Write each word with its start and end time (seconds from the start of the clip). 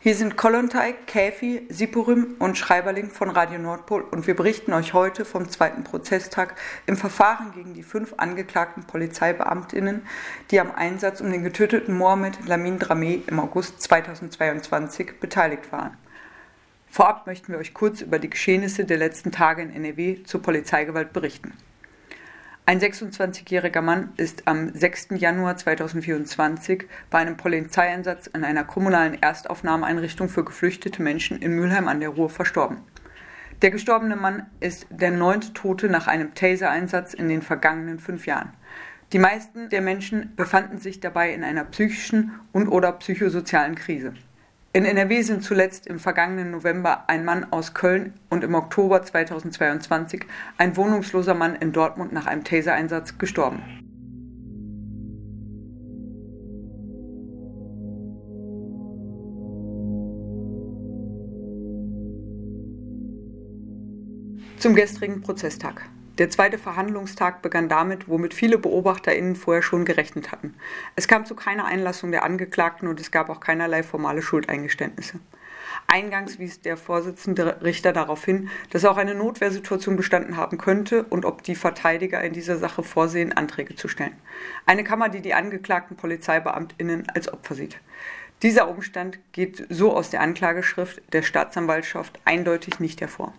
Hier 0.00 0.14
sind 0.14 0.36
Kollontai, 0.36 0.94
Käfi, 1.08 1.66
Sipurim 1.70 2.36
und 2.38 2.56
Schreiberling 2.56 3.10
von 3.10 3.30
Radio 3.30 3.58
Nordpol 3.58 4.02
und 4.02 4.28
wir 4.28 4.36
berichten 4.36 4.72
euch 4.72 4.92
heute 4.92 5.24
vom 5.24 5.48
zweiten 5.48 5.82
Prozesstag 5.82 6.54
im 6.86 6.96
Verfahren 6.96 7.50
gegen 7.52 7.74
die 7.74 7.82
fünf 7.82 8.14
angeklagten 8.16 8.84
Polizeibeamtinnen, 8.84 10.06
die 10.52 10.60
am 10.60 10.70
Einsatz 10.70 11.20
um 11.20 11.32
den 11.32 11.42
getöteten 11.42 11.98
Mohamed 11.98 12.46
Lamin 12.46 12.78
Dramé 12.78 13.22
im 13.26 13.40
August 13.40 13.82
2022 13.82 15.18
beteiligt 15.18 15.72
waren. 15.72 15.96
Vorab 16.88 17.26
möchten 17.26 17.50
wir 17.50 17.58
euch 17.58 17.74
kurz 17.74 18.00
über 18.00 18.20
die 18.20 18.30
Geschehnisse 18.30 18.84
der 18.84 18.98
letzten 18.98 19.32
Tage 19.32 19.62
in 19.62 19.72
NRW 19.72 20.22
zur 20.22 20.40
Polizeigewalt 20.40 21.12
berichten. 21.12 21.54
Ein 22.68 22.80
26-jähriger 22.80 23.80
Mann 23.80 24.12
ist 24.18 24.46
am 24.46 24.74
6. 24.74 25.08
Januar 25.16 25.56
2024 25.56 26.84
bei 27.08 27.16
einem 27.16 27.38
Polizeieinsatz 27.38 28.26
in 28.26 28.44
einer 28.44 28.62
kommunalen 28.62 29.14
Erstaufnahmeeinrichtung 29.22 30.28
für 30.28 30.44
geflüchtete 30.44 31.02
Menschen 31.02 31.38
in 31.38 31.52
Mülheim 31.52 31.88
an 31.88 32.00
der 32.00 32.10
Ruhr 32.10 32.28
verstorben. 32.28 32.82
Der 33.62 33.70
gestorbene 33.70 34.16
Mann 34.16 34.44
ist 34.60 34.86
der 34.90 35.12
neunte 35.12 35.54
Tote 35.54 35.88
nach 35.88 36.08
einem 36.08 36.34
Taser-Einsatz 36.34 37.14
in 37.14 37.30
den 37.30 37.40
vergangenen 37.40 38.00
fünf 38.00 38.26
Jahren. 38.26 38.52
Die 39.14 39.18
meisten 39.18 39.70
der 39.70 39.80
Menschen 39.80 40.36
befanden 40.36 40.76
sich 40.76 41.00
dabei 41.00 41.32
in 41.32 41.44
einer 41.44 41.64
psychischen 41.64 42.32
und/oder 42.52 42.92
psychosozialen 42.92 43.76
Krise. 43.76 44.12
In 44.74 44.84
NRW 44.84 45.22
sind 45.22 45.42
zuletzt 45.42 45.86
im 45.86 45.98
vergangenen 45.98 46.50
November 46.50 47.08
ein 47.08 47.24
Mann 47.24 47.46
aus 47.50 47.72
Köln 47.72 48.12
und 48.28 48.44
im 48.44 48.54
Oktober 48.54 49.02
2022 49.02 50.26
ein 50.58 50.76
wohnungsloser 50.76 51.32
Mann 51.32 51.56
in 51.56 51.72
Dortmund 51.72 52.12
nach 52.12 52.26
einem 52.26 52.44
Taser-Einsatz 52.44 53.16
gestorben. 53.16 53.62
Zum 64.58 64.74
gestrigen 64.74 65.22
Prozesstag. 65.22 65.88
Der 66.18 66.30
zweite 66.30 66.58
Verhandlungstag 66.58 67.42
begann 67.42 67.68
damit, 67.68 68.08
womit 68.08 68.34
viele 68.34 68.58
BeobachterInnen 68.58 69.36
vorher 69.36 69.62
schon 69.62 69.84
gerechnet 69.84 70.32
hatten. 70.32 70.54
Es 70.96 71.06
kam 71.06 71.24
zu 71.24 71.36
keiner 71.36 71.64
Einlassung 71.64 72.10
der 72.10 72.24
Angeklagten 72.24 72.88
und 72.88 72.98
es 72.98 73.12
gab 73.12 73.30
auch 73.30 73.38
keinerlei 73.38 73.84
formale 73.84 74.20
Schuldeingeständnisse. 74.20 75.20
Eingangs 75.86 76.40
wies 76.40 76.60
der 76.60 76.76
Vorsitzende 76.76 77.62
Richter 77.62 77.92
darauf 77.92 78.24
hin, 78.24 78.50
dass 78.70 78.84
auch 78.84 78.96
eine 78.96 79.14
Notwehrsituation 79.14 79.96
bestanden 79.96 80.36
haben 80.36 80.58
könnte 80.58 81.04
und 81.04 81.24
ob 81.24 81.44
die 81.44 81.54
Verteidiger 81.54 82.20
in 82.22 82.32
dieser 82.32 82.58
Sache 82.58 82.82
vorsehen, 82.82 83.32
Anträge 83.32 83.76
zu 83.76 83.86
stellen. 83.86 84.16
Eine 84.66 84.82
Kammer, 84.82 85.10
die 85.10 85.20
die 85.20 85.34
angeklagten 85.34 85.96
PolizeibeamtInnen 85.96 87.08
als 87.14 87.32
Opfer 87.32 87.54
sieht. 87.54 87.78
Dieser 88.42 88.68
Umstand 88.68 89.20
geht 89.32 89.66
so 89.68 89.94
aus 89.94 90.10
der 90.10 90.20
Anklageschrift 90.20 91.00
der 91.12 91.22
Staatsanwaltschaft 91.22 92.18
eindeutig 92.24 92.80
nicht 92.80 93.00
hervor. 93.00 93.34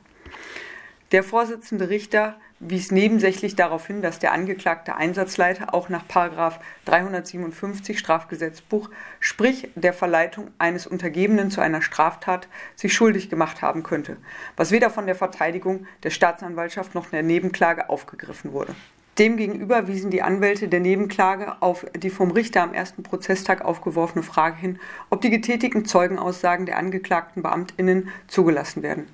Der 1.12 1.24
Vorsitzende 1.24 1.90
Richter 1.90 2.40
wies 2.60 2.92
nebensächlich 2.92 3.56
darauf 3.56 3.88
hin, 3.88 4.02
dass 4.02 4.20
der 4.20 4.34
angeklagte 4.34 4.96
Einsatzleiter 4.96 5.74
auch 5.74 5.90
nach 5.90 6.04
357 6.08 7.98
Strafgesetzbuch, 7.98 8.90
sprich 9.20 9.70
der 9.76 9.94
Verleitung 9.94 10.52
eines 10.58 10.86
Untergebenen 10.86 11.52
zu 11.52 11.62
einer 11.62 11.82
Straftat, 11.82 12.48
sich 12.76 12.94
schuldig 12.94 13.30
gemacht 13.30 13.62
haben 13.62 13.84
könnte, 13.84 14.18
was 14.58 14.72
weder 14.72 14.90
von 14.90 15.06
der 15.06 15.16
Verteidigung, 15.16 15.88
der 16.04 16.10
Staatsanwaltschaft 16.10 16.96
noch 16.96 17.10
der 17.10 17.24
Nebenklage 17.24 17.90
aufgegriffen 17.90 18.52
wurde. 18.52 18.76
Demgegenüber 19.18 19.88
wiesen 19.90 20.12
die 20.12 20.22
Anwälte 20.22 20.70
der 20.70 20.80
Nebenklage 20.80 21.62
auf 21.62 21.86
die 21.94 22.10
vom 22.10 22.32
Richter 22.32 22.64
am 22.64 22.74
ersten 22.74 23.04
Prozesstag 23.04 23.66
aufgeworfene 23.66 24.24
Frage 24.24 24.56
hin, 24.56 24.80
ob 25.10 25.20
die 25.20 25.30
getätigten 25.30 25.84
Zeugenaussagen 25.84 26.66
der 26.66 26.78
angeklagten 26.78 27.44
Beamtinnen 27.44 28.10
zugelassen 28.28 28.82
werden. 28.82 29.08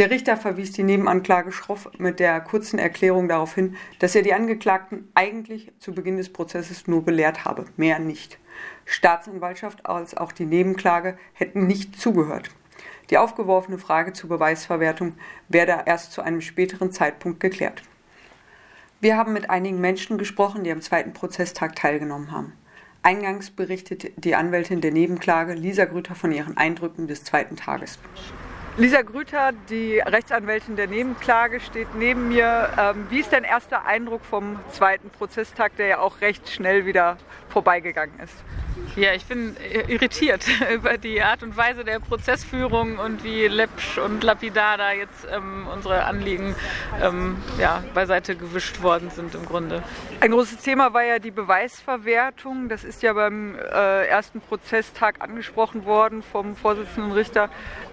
Der 0.00 0.10
Richter 0.10 0.38
verwies 0.38 0.72
die 0.72 0.82
Nebenanklage 0.82 1.52
schroff 1.52 1.90
mit 1.98 2.20
der 2.20 2.40
kurzen 2.40 2.78
Erklärung 2.78 3.28
darauf 3.28 3.54
hin, 3.54 3.76
dass 3.98 4.14
er 4.14 4.22
die 4.22 4.32
Angeklagten 4.32 5.06
eigentlich 5.12 5.72
zu 5.78 5.92
Beginn 5.92 6.16
des 6.16 6.32
Prozesses 6.32 6.86
nur 6.86 7.04
belehrt 7.04 7.44
habe, 7.44 7.66
mehr 7.76 7.98
nicht. 7.98 8.38
Staatsanwaltschaft 8.86 9.84
als 9.84 10.16
auch 10.16 10.32
die 10.32 10.46
Nebenklage 10.46 11.18
hätten 11.34 11.66
nicht 11.66 12.00
zugehört. 12.00 12.48
Die 13.10 13.18
aufgeworfene 13.18 13.76
Frage 13.76 14.14
zur 14.14 14.30
Beweisverwertung 14.30 15.16
werde 15.50 15.82
erst 15.84 16.12
zu 16.12 16.22
einem 16.22 16.40
späteren 16.40 16.92
Zeitpunkt 16.92 17.38
geklärt. 17.38 17.82
Wir 19.02 19.18
haben 19.18 19.34
mit 19.34 19.50
einigen 19.50 19.82
Menschen 19.82 20.16
gesprochen, 20.16 20.64
die 20.64 20.72
am 20.72 20.80
zweiten 20.80 21.12
Prozesstag 21.12 21.76
teilgenommen 21.76 22.32
haben. 22.32 22.54
Eingangs 23.02 23.50
berichtet 23.50 24.12
die 24.16 24.34
Anwältin 24.34 24.80
der 24.80 24.92
Nebenklage 24.92 25.52
Lisa 25.52 25.84
Grüter 25.84 26.14
von 26.14 26.32
ihren 26.32 26.56
Eindrücken 26.56 27.06
des 27.06 27.22
zweiten 27.22 27.56
Tages. 27.56 27.98
Lisa 28.76 29.02
Grüter, 29.02 29.50
die 29.68 29.98
Rechtsanwältin 29.98 30.76
der 30.76 30.86
Nebenklage, 30.86 31.60
steht 31.60 31.94
neben 31.96 32.28
mir. 32.28 32.70
Ähm, 32.78 33.06
wie 33.10 33.18
ist 33.20 33.32
dein 33.32 33.44
erster 33.44 33.84
Eindruck 33.84 34.24
vom 34.24 34.60
zweiten 34.70 35.10
Prozesstag, 35.10 35.76
der 35.76 35.86
ja 35.86 35.98
auch 35.98 36.20
recht 36.20 36.48
schnell 36.48 36.86
wieder 36.86 37.16
vorbeigegangen 37.48 38.18
ist? 38.20 38.34
Ja, 38.96 39.12
ich 39.12 39.24
bin 39.26 39.56
irritiert 39.88 40.44
über 40.74 40.98
die 40.98 41.22
Art 41.22 41.42
und 41.42 41.56
Weise 41.56 41.84
der 41.84 42.00
Prozessführung 42.00 42.98
und 42.98 43.22
wie 43.22 43.46
läppsch 43.46 43.98
und 43.98 44.24
lapidar 44.24 44.78
da 44.78 44.92
jetzt 44.92 45.26
ähm, 45.30 45.66
unsere 45.72 46.04
Anliegen 46.04 46.56
ähm, 47.00 47.36
ja, 47.58 47.84
beiseite 47.94 48.34
gewischt 48.34 48.82
worden 48.82 49.10
sind 49.10 49.34
im 49.34 49.46
Grunde. 49.46 49.82
Ein 50.20 50.32
großes 50.32 50.58
Thema 50.58 50.92
war 50.92 51.04
ja 51.04 51.18
die 51.18 51.30
Beweisverwertung. 51.30 52.68
Das 52.68 52.82
ist 52.82 53.02
ja 53.02 53.12
beim 53.12 53.56
äh, 53.56 54.06
ersten 54.06 54.40
Prozesstag 54.40 55.20
angesprochen 55.20 55.84
worden 55.84 56.22
vom 56.22 56.56
Vorsitzenden 56.56 57.12
Richter. 57.12 57.48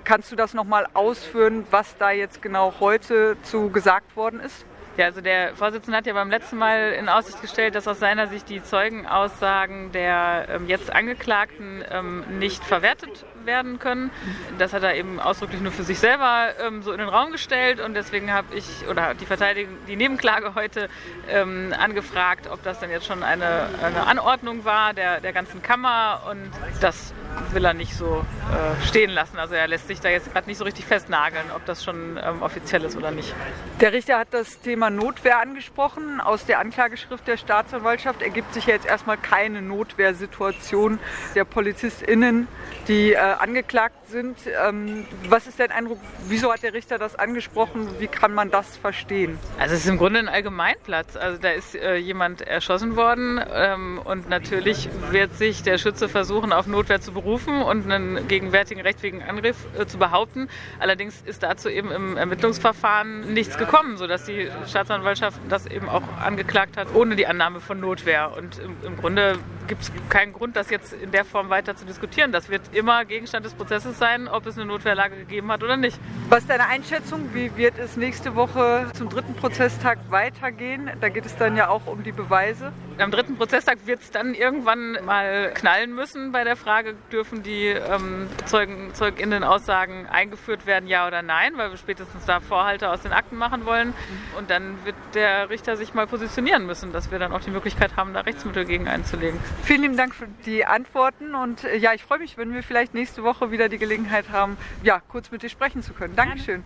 Kannst 0.07 0.31
du 0.31 0.37
das 0.37 0.53
nochmal 0.53 0.87
ausführen, 0.93 1.65
was 1.69 1.97
da 1.97 2.11
jetzt 2.11 2.41
genau 2.41 2.75
heute 2.79 3.35
zu 3.43 3.69
gesagt 3.69 4.15
worden 4.15 4.39
ist? 4.39 4.65
Ja, 4.95 5.07
also 5.07 5.19
der 5.19 5.53
Vorsitzende 5.53 5.97
hat 5.97 6.05
ja 6.05 6.13
beim 6.13 6.29
letzten 6.29 6.55
Mal 6.55 6.93
in 6.93 7.09
Aussicht 7.09 7.41
gestellt, 7.41 7.75
dass 7.75 7.89
aus 7.89 7.99
seiner 7.99 8.27
Sicht 8.27 8.47
die 8.47 8.63
Zeugenaussagen 8.63 9.91
der 9.91 10.47
ähm, 10.49 10.69
jetzt 10.69 10.95
Angeklagten 10.95 11.83
ähm, 11.91 12.23
nicht 12.39 12.63
verwertet 12.63 13.25
werden 13.43 13.79
können. 13.79 14.09
Das 14.57 14.71
hat 14.71 14.83
er 14.83 14.95
eben 14.95 15.19
ausdrücklich 15.19 15.59
nur 15.59 15.73
für 15.73 15.83
sich 15.83 15.99
selber 15.99 16.53
ähm, 16.65 16.83
so 16.83 16.93
in 16.93 16.99
den 16.99 17.09
Raum 17.09 17.33
gestellt 17.33 17.81
und 17.81 17.93
deswegen 17.93 18.31
habe 18.31 18.55
ich 18.55 18.87
oder 18.89 19.13
die 19.13 19.25
Verteidigung, 19.25 19.75
die 19.89 19.97
Nebenklage 19.97 20.55
heute 20.55 20.87
ähm, 21.27 21.75
angefragt, 21.77 22.47
ob 22.49 22.63
das 22.63 22.79
dann 22.79 22.91
jetzt 22.91 23.05
schon 23.05 23.23
eine, 23.23 23.67
eine 23.83 24.07
Anordnung 24.07 24.63
war 24.63 24.93
der, 24.93 25.19
der 25.19 25.33
ganzen 25.33 25.61
Kammer 25.61 26.21
und 26.31 26.49
das 26.79 27.13
will 27.51 27.65
er 27.65 27.73
nicht 27.73 27.95
so 27.95 28.25
äh, 28.51 28.85
stehen 28.85 29.09
lassen. 29.09 29.37
Also 29.37 29.55
er 29.55 29.67
lässt 29.67 29.87
sich 29.87 29.99
da 29.99 30.09
jetzt 30.09 30.31
gerade 30.31 30.47
nicht 30.47 30.57
so 30.57 30.63
richtig 30.63 30.85
festnageln, 30.85 31.45
ob 31.55 31.65
das 31.65 31.83
schon 31.83 32.19
ähm, 32.21 32.41
offiziell 32.41 32.83
ist 32.83 32.97
oder 32.97 33.11
nicht. 33.11 33.33
Der 33.81 33.93
Richter 33.93 34.19
hat 34.19 34.29
das 34.31 34.59
Thema 34.61 34.89
Notwehr 34.89 35.39
angesprochen. 35.39 36.19
Aus 36.21 36.45
der 36.45 36.59
Anklageschrift 36.59 37.27
der 37.27 37.37
Staatsanwaltschaft 37.37 38.21
ergibt 38.21 38.53
sich 38.53 38.65
ja 38.65 38.73
jetzt 38.73 38.85
erstmal 38.85 39.17
keine 39.17 39.61
Notwehrsituation 39.61 40.99
der 41.35 41.45
PolizistInnen, 41.45 42.47
die 42.87 43.13
äh, 43.13 43.17
angeklagt 43.17 44.07
sind. 44.09 44.37
Ähm, 44.67 45.05
was 45.27 45.47
ist 45.47 45.59
dein 45.59 45.71
Eindruck? 45.71 45.99
Wieso 46.27 46.51
hat 46.51 46.63
der 46.63 46.73
Richter 46.73 46.97
das 46.97 47.15
angesprochen? 47.15 47.87
Wie 47.99 48.07
kann 48.07 48.33
man 48.33 48.51
das 48.51 48.77
verstehen? 48.77 49.37
Also 49.59 49.75
es 49.75 49.81
ist 49.81 49.89
im 49.89 49.97
Grunde 49.97 50.19
ein 50.19 50.29
Allgemeinplatz. 50.29 51.15
Also 51.15 51.37
da 51.39 51.49
ist 51.49 51.75
äh, 51.75 51.95
jemand 51.95 52.41
erschossen 52.41 52.95
worden 52.95 53.39
ähm, 53.53 53.99
und 54.03 54.29
natürlich 54.29 54.89
wird 55.11 55.35
sich 55.35 55.63
der 55.63 55.77
Schütze 55.77 56.09
versuchen, 56.09 56.53
auf 56.53 56.67
Notwehr 56.67 57.01
zu 57.01 57.11
berufen 57.11 57.26
und 57.35 57.91
einen 57.91 58.27
gegenwärtigen 58.27 58.81
rechtwierigen 58.81 59.21
Angriff 59.21 59.57
äh, 59.77 59.85
zu 59.85 59.97
behaupten. 59.97 60.47
Allerdings 60.79 61.21
ist 61.25 61.43
dazu 61.43 61.69
eben 61.69 61.91
im 61.91 62.17
Ermittlungsverfahren 62.17 63.33
nichts 63.33 63.57
gekommen, 63.57 63.97
sodass 63.97 64.25
die 64.25 64.49
Staatsanwaltschaft 64.67 65.39
das 65.49 65.65
eben 65.65 65.89
auch 65.89 66.03
angeklagt 66.21 66.77
hat, 66.77 66.93
ohne 66.95 67.15
die 67.15 67.27
Annahme 67.27 67.59
von 67.59 67.79
Notwehr. 67.79 68.31
Und 68.37 68.59
im, 68.59 68.75
im 68.85 68.97
Grunde 68.97 69.37
gibt 69.67 69.81
es 69.81 69.91
keinen 70.09 70.33
Grund, 70.33 70.55
das 70.55 70.69
jetzt 70.69 70.93
in 70.93 71.11
der 71.11 71.25
Form 71.25 71.49
weiter 71.49 71.75
zu 71.75 71.85
diskutieren. 71.85 72.31
Das 72.31 72.49
wird 72.49 72.61
immer 72.71 73.05
Gegenstand 73.05 73.45
des 73.45 73.53
Prozesses 73.53 73.99
sein, 73.99 74.27
ob 74.27 74.45
es 74.45 74.57
eine 74.57 74.65
Notwehrlage 74.65 75.15
gegeben 75.17 75.51
hat 75.51 75.63
oder 75.63 75.77
nicht. 75.77 75.99
Was 76.29 76.39
ist 76.39 76.49
deine 76.49 76.67
Einschätzung? 76.67 77.29
Wie 77.33 77.55
wird 77.57 77.77
es 77.77 77.97
nächste 77.97 78.35
Woche 78.35 78.87
zum 78.93 79.09
dritten 79.09 79.33
Prozesstag 79.35 79.99
weitergehen? 80.09 80.89
Da 81.01 81.09
geht 81.09 81.25
es 81.25 81.35
dann 81.35 81.57
ja 81.57 81.67
auch 81.67 81.85
um 81.87 82.03
die 82.03 82.11
Beweise. 82.11 82.71
Am 82.97 83.11
dritten 83.11 83.35
Prozesstag 83.37 83.85
wird 83.85 84.01
es 84.01 84.11
dann 84.11 84.33
irgendwann 84.33 84.97
mal 85.05 85.51
knallen 85.53 85.93
müssen 85.93 86.31
bei 86.31 86.43
der 86.43 86.55
Frage, 86.55 86.95
dürfen 87.17 87.41
die 87.41 87.65
ähm, 87.65 88.29
Zeugen, 88.45 88.93
ZeugInnen-Aussagen 88.93 90.05
eingeführt 90.05 90.67
werden, 90.67 90.87
ja 90.87 91.07
oder 91.07 91.23
nein, 91.23 91.57
weil 91.57 91.71
wir 91.71 91.77
spätestens 91.77 92.25
da 92.25 92.39
Vorhalte 92.39 92.91
aus 92.91 93.01
den 93.01 93.11
Akten 93.11 93.37
machen 93.37 93.65
wollen. 93.65 93.95
Und 94.37 94.51
dann 94.51 94.77
wird 94.85 94.95
der 95.15 95.49
Richter 95.49 95.77
sich 95.77 95.95
mal 95.95 96.05
positionieren 96.05 96.67
müssen, 96.67 96.93
dass 96.93 97.09
wir 97.09 97.17
dann 97.17 97.31
auch 97.31 97.41
die 97.41 97.49
Möglichkeit 97.49 97.95
haben, 97.95 98.13
da 98.13 98.21
Rechtsmittel 98.21 98.65
gegen 98.65 98.87
einzulegen. 98.87 99.39
Vielen 99.63 99.81
lieben 99.81 99.97
Dank 99.97 100.13
für 100.13 100.27
die 100.45 100.63
Antworten 100.63 101.33
und 101.33 101.63
äh, 101.63 101.77
ja, 101.77 101.95
ich 101.95 102.03
freue 102.03 102.19
mich, 102.19 102.37
wenn 102.37 102.53
wir 102.53 102.61
vielleicht 102.61 102.93
nächste 102.93 103.23
Woche 103.23 103.49
wieder 103.49 103.67
die 103.67 103.79
Gelegenheit 103.79 104.29
haben, 104.31 104.55
ja, 104.83 105.01
kurz 105.07 105.31
mit 105.31 105.41
dir 105.41 105.49
sprechen 105.49 105.81
zu 105.81 105.93
können. 105.93 106.15
Dankeschön. 106.15 106.63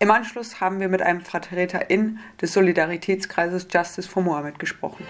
Im 0.00 0.10
Anschluss 0.10 0.60
haben 0.60 0.80
wir 0.80 0.88
mit 0.88 1.02
einem 1.02 1.20
Vertreterin 1.20 2.18
des 2.40 2.52
Solidaritätskreises 2.52 3.68
Justice 3.72 4.08
for 4.08 4.22
Mohammed 4.22 4.58
gesprochen. 4.58 5.06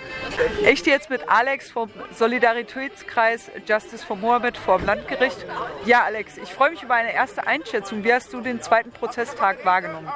Ich 0.71 0.81
stehe 0.81 0.95
jetzt 0.95 1.09
mit 1.09 1.27
Alex 1.27 1.71
vom 1.71 1.89
Solidaritätskreis 2.13 3.51
Justice 3.67 4.05
for 4.05 4.17
Mohammed 4.17 4.59
vor 4.59 4.79
dem 4.79 4.87
Landgericht. 4.87 5.47
Ja, 5.87 6.05
Alex, 6.05 6.37
ich 6.37 6.53
freue 6.53 6.71
mich 6.71 6.83
über 6.83 6.95
eine 6.95 7.15
erste 7.15 7.47
Einschätzung. 7.47 8.05
Wie 8.05 8.13
hast 8.13 8.33
du 8.35 8.43
den 8.43 8.61
zweiten 8.61 8.91
Prozesstag 8.91 9.65
wahrgenommen? 9.65 10.09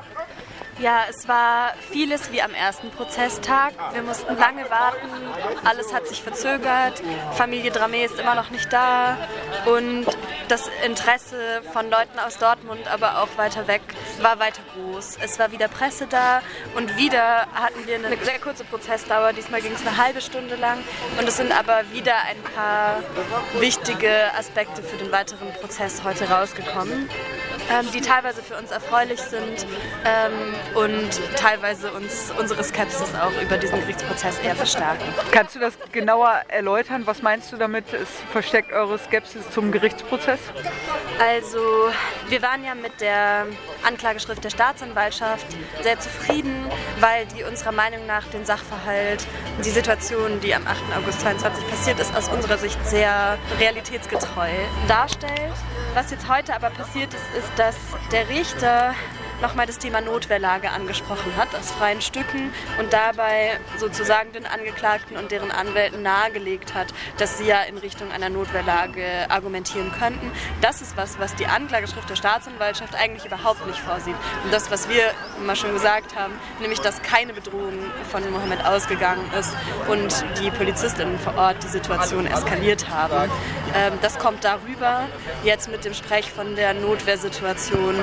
Ja, 0.81 1.07
es 1.11 1.27
war 1.27 1.73
vieles 1.91 2.31
wie 2.31 2.41
am 2.41 2.55
ersten 2.55 2.91
Prozesstag. 2.91 3.75
Wir 3.95 4.03
mussten 4.03 4.37
lange 4.37 4.71
warten, 4.71 5.09
alles 5.65 5.93
hat 5.93 6.07
sich 6.07 6.23
verzögert, 6.23 7.03
Familie 7.33 7.73
Dramé 7.73 8.05
ist 8.05 8.21
immer 8.21 8.37
noch 8.37 8.51
nicht 8.51 8.73
da 8.73 9.17
und 9.67 10.07
das 10.47 10.71
Interesse 10.87 11.63
von 11.73 11.91
Leuten 11.91 12.21
aus 12.25 12.39
Dortmund, 12.39 12.87
aber 12.87 13.23
auch 13.23 13.29
weiter 13.37 13.67
weg, 13.67 13.83
war 14.23 14.39
weiter 14.39 14.63
groß. 14.75 15.19
Es 15.21 15.39
war 15.41 15.51
wieder 15.51 15.67
Presse 15.67 16.07
da 16.07 16.43
und 16.77 16.97
wieder 16.97 17.47
hatten 17.55 17.85
wir 17.87 17.97
eine 17.97 18.17
sehr 18.23 18.39
kurze 18.39 18.63
Prozessdauer. 18.63 19.33
Diesmal 19.33 19.61
ging 19.61 19.73
es 19.73 19.85
eine 19.85 19.97
halbe 19.97 20.21
Stunde 20.21 20.55
lang 20.55 20.79
und 21.19 21.27
es 21.27 21.39
sind 21.39 21.51
aber 21.51 21.91
wieder 21.93 22.15
ein 22.29 22.41
paar 22.55 23.03
wichtige 23.59 24.33
Aspekte 24.39 24.81
für 24.83 24.97
den 24.97 25.11
weiteren 25.11 25.53
Prozess 25.55 26.05
heute 26.05 26.31
rausgekommen 26.31 27.09
ähm, 27.71 27.87
die 27.93 28.01
teilweise 28.01 28.43
für 28.43 28.57
uns 28.57 28.71
erfreulich 28.71 29.21
sind 29.21 29.67
ähm, 30.05 30.55
und 30.75 31.09
teilweise 31.37 31.93
uns 31.93 32.33
unsere 32.39 32.63
Skepsis 32.65 33.15
auch 33.15 33.43
über 33.43 33.57
diesen 33.57 33.81
Gerichtsprozess 33.81 34.39
eher 34.41 34.55
verstärken. 34.55 35.05
Kannst 35.33 35.55
du 35.55 35.61
das 35.61 35.75
genauer 35.93 36.43
erläutern? 36.49 37.07
Was 37.07 37.23
meinst 37.23 37.53
du 37.53 37.57
damit? 37.57 37.93
Es 37.93 38.09
versteckt 38.33 38.73
eure 38.73 38.99
Skepsis 38.99 39.51
zum 39.51 39.73
Gerichtsprozess? 39.73 40.41
Also, 41.21 41.59
wir 42.29 42.43
waren 42.43 42.65
ja 42.65 42.75
mit 42.75 43.01
der 43.01 43.47
Anklageschrift 43.87 44.45
der 44.45 44.51
Staatsanwaltschaft 44.51 45.47
sehr 45.83 45.99
zufrieden, 45.99 46.67
weil 47.01 47.27
die 47.27 47.43
unserer 47.43 47.73
Meinung 47.73 48.07
nach 48.07 48.27
den 48.29 48.45
Sachverhalt, 48.45 49.27
die 49.65 49.71
Situation, 49.71 50.41
die 50.41 50.55
am 50.55 50.67
8. 50.67 50.77
August 50.97 51.21
2022 51.21 51.71
passiert 51.71 52.01
ist, 52.01 52.15
aus 52.15 52.29
unserer 52.29 52.59
Sicht 52.59 52.79
sehr 52.87 53.39
realitätsgetreu 53.59 54.51
darstellt. 54.87 55.55
Was 55.95 56.11
jetzt 56.11 56.29
heute 56.29 56.55
aber 56.55 56.71
passiert 56.71 57.13
ist, 57.13 57.39
ist, 57.39 57.51
dass 57.57 57.77
der 58.13 58.29
Richter 58.29 58.95
nochmal 59.41 59.67
das 59.67 59.79
Thema 59.79 60.01
Notwehrlage 60.01 60.71
angesprochen 60.71 61.37
hat, 61.37 61.55
aus 61.55 61.71
freien 61.71 62.01
Stücken 62.01 62.53
und 62.79 62.93
dabei 62.93 63.59
sozusagen 63.77 64.33
den 64.33 64.47
Angeklagten 64.47 65.17
und 65.17 65.31
deren 65.31 65.51
Anwälten 65.51 66.03
nahegelegt 66.03 66.75
hat, 66.75 66.89
dass 67.19 67.39
sie 67.39 67.47
ja 67.47 67.63
in 67.63 67.79
Richtung 67.79 68.11
einer 68.11 68.29
Notwehrlage 68.29 69.05
argumentieren 69.29 69.93
könnten. 69.93 70.31
Das 70.61 70.83
ist 70.83 70.97
was, 70.97 71.19
was 71.19 71.35
die 71.37 71.47
Anklageschrift 71.47 72.09
der 72.11 72.17
Staatsanwaltschaft 72.17 72.95
eigentlich 72.95 73.25
überhaupt 73.25 73.67
nicht 73.67 73.79
vorsieht. 73.79 74.17
Und 74.45 74.53
das, 74.53 74.71
was 74.71 74.89
wir 74.89 75.03
immer 75.41 75.55
schon 75.55 75.73
gesagt 75.73 76.17
haben, 76.17 76.35
nämlich, 76.61 76.81
dass 76.81 77.01
keine 77.03 77.33
Bedrohung 77.33 77.75
von 78.11 78.29
Mohammed 78.31 78.65
ausgegangen 78.65 79.31
ist 79.39 79.55
und 79.89 80.25
die 80.41 80.51
Polizistinnen 80.51 81.19
vor 81.19 81.37
Ort 81.37 81.63
die 81.63 81.69
Situation 81.69 82.27
eskaliert 82.27 82.89
haben. 82.89 83.31
Ähm, 83.75 83.93
das 84.03 84.19
kommt 84.19 84.45
darüber. 84.45 85.07
Jetzt 85.45 85.71
mit 85.71 85.85
dem 85.85 85.95
Sprech 85.95 86.31
von 86.31 86.57
der 86.57 86.75
Notwehrsituation 86.75 87.95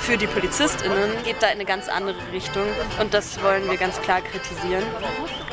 für 0.00 0.16
die 0.16 0.26
Polizisten 0.26 0.65
PolizistInnen 0.66 1.22
geht 1.24 1.40
da 1.40 1.46
in 1.46 1.54
eine 1.54 1.64
ganz 1.64 1.88
andere 1.88 2.16
Richtung 2.32 2.66
und 3.00 3.14
das 3.14 3.40
wollen 3.42 3.68
wir 3.70 3.76
ganz 3.76 4.00
klar 4.00 4.20
kritisieren. 4.20 4.82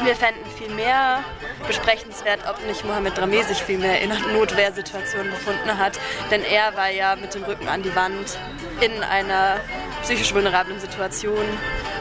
Wir 0.03 0.15
fänden 0.15 0.43
viel 0.57 0.73
mehr 0.73 1.23
besprechenswert, 1.67 2.39
ob 2.49 2.65
nicht 2.65 2.83
Mohammed 2.83 3.17
Drameh 3.17 3.43
sich 3.43 3.61
viel 3.61 3.77
mehr 3.77 4.01
in 4.01 4.11
einer 4.11 4.27
Notwehrsituation 4.29 5.29
befunden 5.29 5.77
hat, 5.77 5.99
denn 6.31 6.41
er 6.43 6.75
war 6.75 6.89
ja 6.89 7.15
mit 7.15 7.35
dem 7.35 7.43
Rücken 7.43 7.67
an 7.67 7.83
die 7.83 7.95
Wand 7.95 8.37
in 8.81 9.03
einer 9.03 9.59
psychisch 10.03 10.33
vulnerablen 10.33 10.79
Situation, 10.79 11.45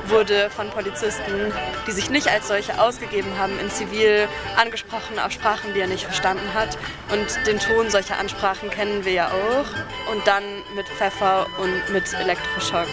wurde 0.06 0.50
von 0.50 0.68
Polizisten, 0.70 1.52
die 1.86 1.92
sich 1.92 2.10
nicht 2.10 2.28
als 2.28 2.48
solche 2.48 2.80
ausgegeben 2.80 3.38
haben, 3.38 3.58
in 3.58 3.70
Zivil 3.70 4.28
angesprochen 4.56 5.18
auf 5.18 5.32
Sprachen, 5.32 5.72
die 5.74 5.80
er 5.80 5.86
nicht 5.86 6.04
verstanden 6.04 6.52
hat. 6.54 6.76
Und 7.10 7.46
den 7.46 7.58
Ton 7.58 7.90
solcher 7.90 8.18
Ansprachen 8.18 8.70
kennen 8.70 9.04
wir 9.04 9.12
ja 9.12 9.28
auch. 9.28 10.12
Und 10.12 10.26
dann 10.26 10.42
mit 10.74 10.86
Pfeffer 10.88 11.46
und 11.58 11.92
mit 11.92 12.12
Elektroschock 12.12 12.88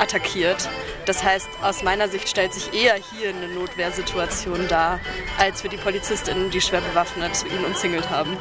attackiert. 0.00 0.68
Das 1.06 1.22
heißt, 1.24 1.48
aus 1.62 1.82
meiner 1.82 2.08
Sicht 2.08 2.28
stellt 2.28 2.54
sich 2.54 2.72
eher 2.72 2.94
hier 2.94 3.30
eine 3.30 3.48
Notwehrsituation 3.48 4.68
dar, 4.68 5.00
als 5.38 5.62
für 5.62 5.68
die 5.68 5.76
Polizistinnen, 5.76 6.50
die 6.50 6.60
schwer 6.60 6.80
bewaffnet 6.80 7.44
ihn 7.44 7.64
umzingelt 7.64 8.10
haben. 8.10 8.36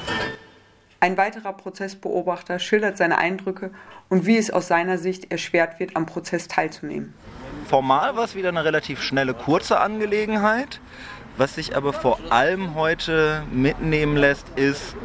Ein 1.02 1.16
weiterer 1.18 1.54
Prozessbeobachter 1.54 2.60
schildert 2.60 2.98
seine 2.98 3.18
Eindrücke 3.18 3.72
und 4.10 4.26
wie 4.26 4.38
es 4.38 4.52
aus 4.52 4.68
seiner 4.68 4.98
Sicht 4.98 5.32
erschwert 5.32 5.80
wird, 5.80 5.96
am 5.96 6.06
Prozess 6.06 6.50
teilzunehmen. 6.50 7.14
Formal 7.66 8.18
war 8.18 8.26
es 8.26 8.36
wieder 8.36 8.50
eine 8.50 8.66
relativ 8.66 9.02
schnelle, 9.02 9.34
kurze 9.34 9.80
Angelegenheit. 9.80 10.82
Was 11.38 11.56
sich 11.56 11.78
aber 11.78 11.94
vor 11.94 12.20
allem 12.32 12.76
heute 12.76 13.44
mitnehmen 13.50 14.18
lässt, 14.18 14.50
ist, 14.58 14.96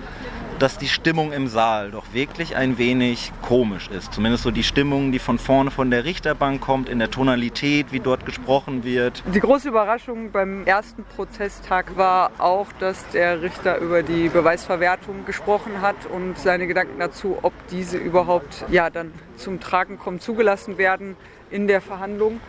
dass 0.58 0.78
die 0.78 0.88
Stimmung 0.88 1.32
im 1.32 1.48
Saal 1.48 1.90
doch 1.90 2.12
wirklich 2.12 2.56
ein 2.56 2.78
wenig 2.78 3.32
komisch 3.42 3.88
ist. 3.88 4.12
Zumindest 4.12 4.44
so 4.44 4.50
die 4.50 4.62
Stimmung, 4.62 5.12
die 5.12 5.18
von 5.18 5.38
vorne 5.38 5.70
von 5.70 5.90
der 5.90 6.04
Richterbank 6.04 6.60
kommt, 6.60 6.88
in 6.88 6.98
der 6.98 7.10
Tonalität, 7.10 7.86
wie 7.90 8.00
dort 8.00 8.26
gesprochen 8.26 8.84
wird. 8.84 9.22
Die 9.34 9.40
große 9.40 9.68
Überraschung 9.68 10.30
beim 10.30 10.64
ersten 10.64 11.04
Prozesstag 11.04 11.96
war 11.96 12.30
auch, 12.38 12.66
dass 12.78 13.08
der 13.10 13.42
Richter 13.42 13.78
über 13.78 14.02
die 14.02 14.28
Beweisverwertung 14.28 15.24
gesprochen 15.24 15.80
hat 15.80 15.96
und 16.06 16.38
seine 16.38 16.66
Gedanken 16.66 16.98
dazu, 16.98 17.38
ob 17.42 17.52
diese 17.68 17.96
überhaupt 17.96 18.64
ja 18.70 18.90
dann 18.90 19.12
zum 19.36 19.60
Tragen 19.60 19.98
kommen, 19.98 20.20
zugelassen 20.20 20.78
werden 20.78 21.16
in 21.54 21.68
der 21.68 21.80
Verhandlung. 21.80 22.40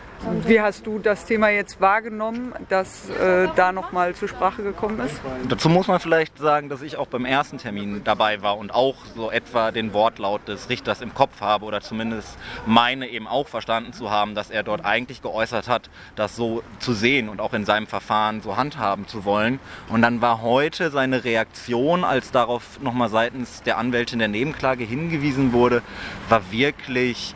Wie 0.46 0.60
hast 0.60 0.86
du 0.86 0.98
das 0.98 1.26
Thema 1.26 1.50
jetzt 1.50 1.80
wahrgenommen, 1.80 2.52
dass 2.68 3.08
äh, 3.10 3.48
da 3.54 3.70
nochmal 3.70 4.14
zur 4.14 4.28
Sprache 4.28 4.62
gekommen 4.62 4.98
ist? 4.98 5.14
Dazu 5.48 5.68
muss 5.68 5.86
man 5.86 6.00
vielleicht 6.00 6.38
sagen, 6.38 6.68
dass 6.68 6.82
ich 6.82 6.96
auch 6.96 7.06
beim 7.06 7.24
ersten 7.24 7.58
Termin 7.58 8.00
dabei 8.02 8.42
war 8.42 8.58
und 8.58 8.74
auch 8.74 8.96
so 9.14 9.30
etwa 9.30 9.70
den 9.70 9.92
Wortlaut 9.92 10.48
des 10.48 10.68
Richters 10.68 11.02
im 11.02 11.14
Kopf 11.14 11.40
habe 11.40 11.64
oder 11.66 11.82
zumindest 11.82 12.36
meine 12.64 13.08
eben 13.08 13.28
auch 13.28 13.46
verstanden 13.46 13.92
zu 13.92 14.10
haben, 14.10 14.34
dass 14.34 14.50
er 14.50 14.64
dort 14.64 14.84
eigentlich 14.84 15.22
geäußert 15.22 15.68
hat, 15.68 15.90
das 16.16 16.34
so 16.34 16.64
zu 16.80 16.92
sehen 16.92 17.28
und 17.28 17.40
auch 17.40 17.52
in 17.52 17.64
seinem 17.64 17.86
Verfahren 17.86 18.40
so 18.40 18.56
handhaben 18.56 19.06
zu 19.06 19.24
wollen. 19.24 19.60
Und 19.88 20.02
dann 20.02 20.20
war 20.20 20.42
heute 20.42 20.90
seine 20.90 21.22
Reaktion, 21.22 22.02
als 22.02 22.32
darauf 22.32 22.80
nochmal 22.80 23.10
seitens 23.10 23.62
der 23.62 23.78
Anwältin 23.78 24.18
der 24.18 24.28
Nebenklage 24.28 24.82
hingewiesen 24.82 25.52
wurde, 25.52 25.82
war 26.28 26.50
wirklich 26.50 27.35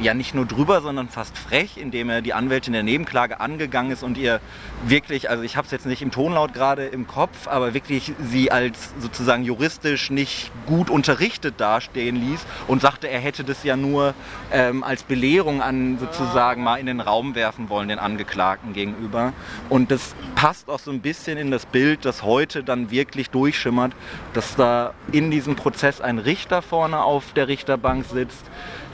ja 0.00 0.14
nicht 0.14 0.34
nur 0.34 0.46
drüber, 0.46 0.80
sondern 0.80 1.08
fast 1.08 1.36
frech, 1.36 1.76
indem 1.76 2.10
er 2.10 2.22
die 2.22 2.34
Anwältin 2.34 2.72
der 2.72 2.82
Nebenklage 2.82 3.40
angegangen 3.40 3.90
ist 3.90 4.02
und 4.02 4.16
ihr 4.18 4.40
wirklich, 4.86 5.30
also 5.30 5.42
ich 5.42 5.56
habe 5.56 5.64
es 5.66 5.70
jetzt 5.70 5.86
nicht 5.86 6.02
im 6.02 6.10
Tonlaut 6.10 6.54
gerade 6.54 6.86
im 6.86 7.06
Kopf, 7.06 7.48
aber 7.48 7.74
wirklich 7.74 8.12
sie 8.30 8.50
als 8.50 8.90
sozusagen 9.00 9.44
juristisch 9.44 10.10
nicht 10.10 10.50
gut 10.66 10.90
unterrichtet 10.90 11.54
dastehen 11.58 12.16
ließ 12.16 12.40
und 12.66 12.80
sagte, 12.80 13.08
er 13.08 13.20
hätte 13.20 13.44
das 13.44 13.64
ja 13.64 13.76
nur 13.76 14.14
ähm, 14.52 14.84
als 14.84 15.02
Belehrung 15.02 15.62
an 15.62 15.98
sozusagen 15.98 16.62
mal 16.62 16.76
in 16.76 16.86
den 16.86 17.00
Raum 17.00 17.34
werfen 17.34 17.68
wollen, 17.68 17.88
den 17.88 17.98
Angeklagten 17.98 18.72
gegenüber. 18.72 19.32
Und 19.68 19.90
das 19.90 20.14
passt 20.34 20.68
auch 20.68 20.78
so 20.78 20.90
ein 20.90 21.00
bisschen 21.00 21.38
in 21.38 21.50
das 21.50 21.66
Bild, 21.66 22.04
das 22.04 22.22
heute 22.22 22.62
dann 22.62 22.90
wirklich 22.90 23.30
durchschimmert, 23.30 23.92
dass 24.32 24.56
da 24.56 24.94
in 25.12 25.30
diesem 25.30 25.56
Prozess 25.56 26.00
ein 26.00 26.18
Richter 26.18 26.62
vorne 26.62 27.02
auf 27.02 27.32
der 27.32 27.48
Richterbank 27.48 28.04
sitzt, 28.04 28.44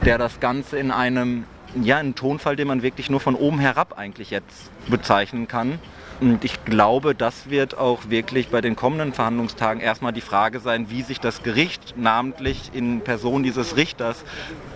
der 0.05 0.19
das 0.19 0.39
Ganze 0.39 0.79
in 0.79 0.91
einem, 0.91 1.45
ja, 1.83 1.97
einen 1.97 2.15
Tonfall, 2.15 2.57
den 2.57 2.69
man 2.69 2.83
wirklich 2.83 3.09
nur 3.09 3.21
von 3.21 3.35
oben 3.35 3.59
herab 3.59 3.97
eigentlich 3.97 4.31
jetzt 4.31 4.71
bezeichnen 4.89 5.49
kann. 5.49 5.79
Und 6.21 6.45
ich 6.45 6.65
glaube, 6.65 7.15
das 7.15 7.51
wird 7.51 7.77
auch 7.77 8.09
wirklich 8.09 8.49
bei 8.49 8.61
den 8.61 8.77
kommenden 8.77 9.13
Verhandlungstagen 9.13 9.83
erstmal 9.83 10.13
die 10.13 10.21
Frage 10.21 10.61
sein, 10.61 10.89
wie 10.89 11.03
sich 11.03 11.21
das 11.21 11.43
Gericht 11.43 11.95
namentlich 11.97 12.71
in 12.73 13.01
Person 13.01 13.43
dieses 13.43 13.77
Richters 13.77 14.25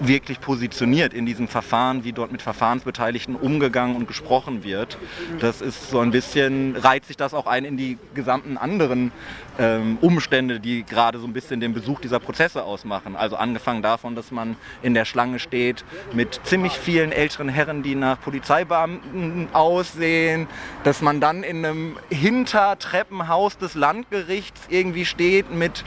wirklich 0.01 0.41
positioniert 0.41 1.15
in 1.15 1.27
diesem 1.27 1.49
Verfahren, 1.49 2.05
wie 2.05 2.13
dort 2.13 2.33
mit 2.33 2.43
Verfahrensbeteiligten 2.43 3.37
umgegangen 3.37 3.97
und 3.97 4.09
gesprochen 4.09 4.65
wird. 4.65 4.99
Das 5.41 5.61
ist 5.61 5.91
so 5.91 6.01
ein 6.01 6.11
bisschen, 6.11 6.77
reiht 6.77 7.05
sich 7.05 7.17
das 7.17 7.35
auch 7.35 7.47
ein 7.47 7.65
in 7.65 7.77
die 7.77 7.99
gesamten 8.15 8.57
anderen 8.57 9.13
ähm, 9.59 9.99
Umstände, 10.01 10.61
die 10.61 10.85
gerade 10.85 11.19
so 11.19 11.27
ein 11.27 11.33
bisschen 11.33 11.61
den 11.61 11.75
Besuch 11.75 12.01
dieser 12.01 12.21
Prozesse 12.21 12.63
ausmachen. 12.63 13.17
Also 13.17 13.37
angefangen 13.37 13.83
davon, 13.83 14.15
dass 14.15 14.31
man 14.31 14.57
in 14.83 14.95
der 14.95 15.05
Schlange 15.05 15.39
steht 15.39 15.85
mit 16.13 16.41
ziemlich 16.45 16.73
vielen 16.73 17.13
älteren 17.13 17.49
Herren, 17.49 17.83
die 17.83 17.95
nach 17.95 18.21
Polizeibeamten 18.21 19.49
aussehen, 19.53 20.47
dass 20.85 21.03
man 21.03 21.21
dann 21.29 21.43
in 21.43 21.65
einem 21.65 21.97
Hintertreppenhaus 22.09 23.59
des 23.59 23.75
Landgerichts 23.75 24.63
irgendwie 24.71 25.05
steht 25.05 25.53
mit 25.53 25.85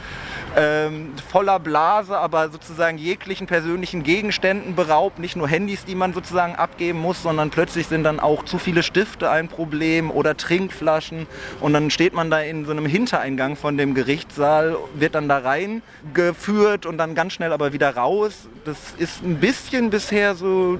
ähm, 0.55 1.13
voller 1.31 1.59
Blase, 1.59 2.15
aber 2.15 2.49
sozusagen 2.49 2.99
jeglichen 2.99 3.47
persönlichen 3.47 4.03
Gegenständen 4.03 4.75
beraubt, 4.75 5.17
nicht 5.17 5.35
nur 5.35 5.47
Handys, 5.47 5.83
die 5.83 5.95
man 5.95 6.13
sozusagen 6.13 6.55
abgeben 6.55 6.99
muss, 6.99 7.23
sondern 7.23 7.49
plötzlich 7.49 7.87
sind 7.87 8.03
dann 8.03 8.19
auch 8.19 8.45
zu 8.45 8.59
viele 8.59 8.83
Stifte 8.83 9.31
ein 9.31 9.47
Problem 9.47 10.11
oder 10.11 10.37
Trinkflaschen. 10.37 11.25
Und 11.59 11.73
dann 11.73 11.89
steht 11.89 12.13
man 12.13 12.29
da 12.29 12.41
in 12.41 12.65
so 12.65 12.71
einem 12.71 12.85
Hintereingang 12.85 13.55
von 13.55 13.77
dem 13.77 13.95
Gerichtssaal, 13.95 14.77
wird 14.93 15.15
dann 15.15 15.27
da 15.27 15.39
reingeführt 15.39 16.85
und 16.85 16.99
dann 16.99 17.15
ganz 17.15 17.33
schnell 17.33 17.51
aber 17.51 17.73
wieder 17.73 17.95
raus. 17.95 18.47
Das 18.63 18.77
ist 18.99 19.23
ein 19.23 19.37
bisschen 19.37 19.89
bisher 19.89 20.35
so 20.35 20.77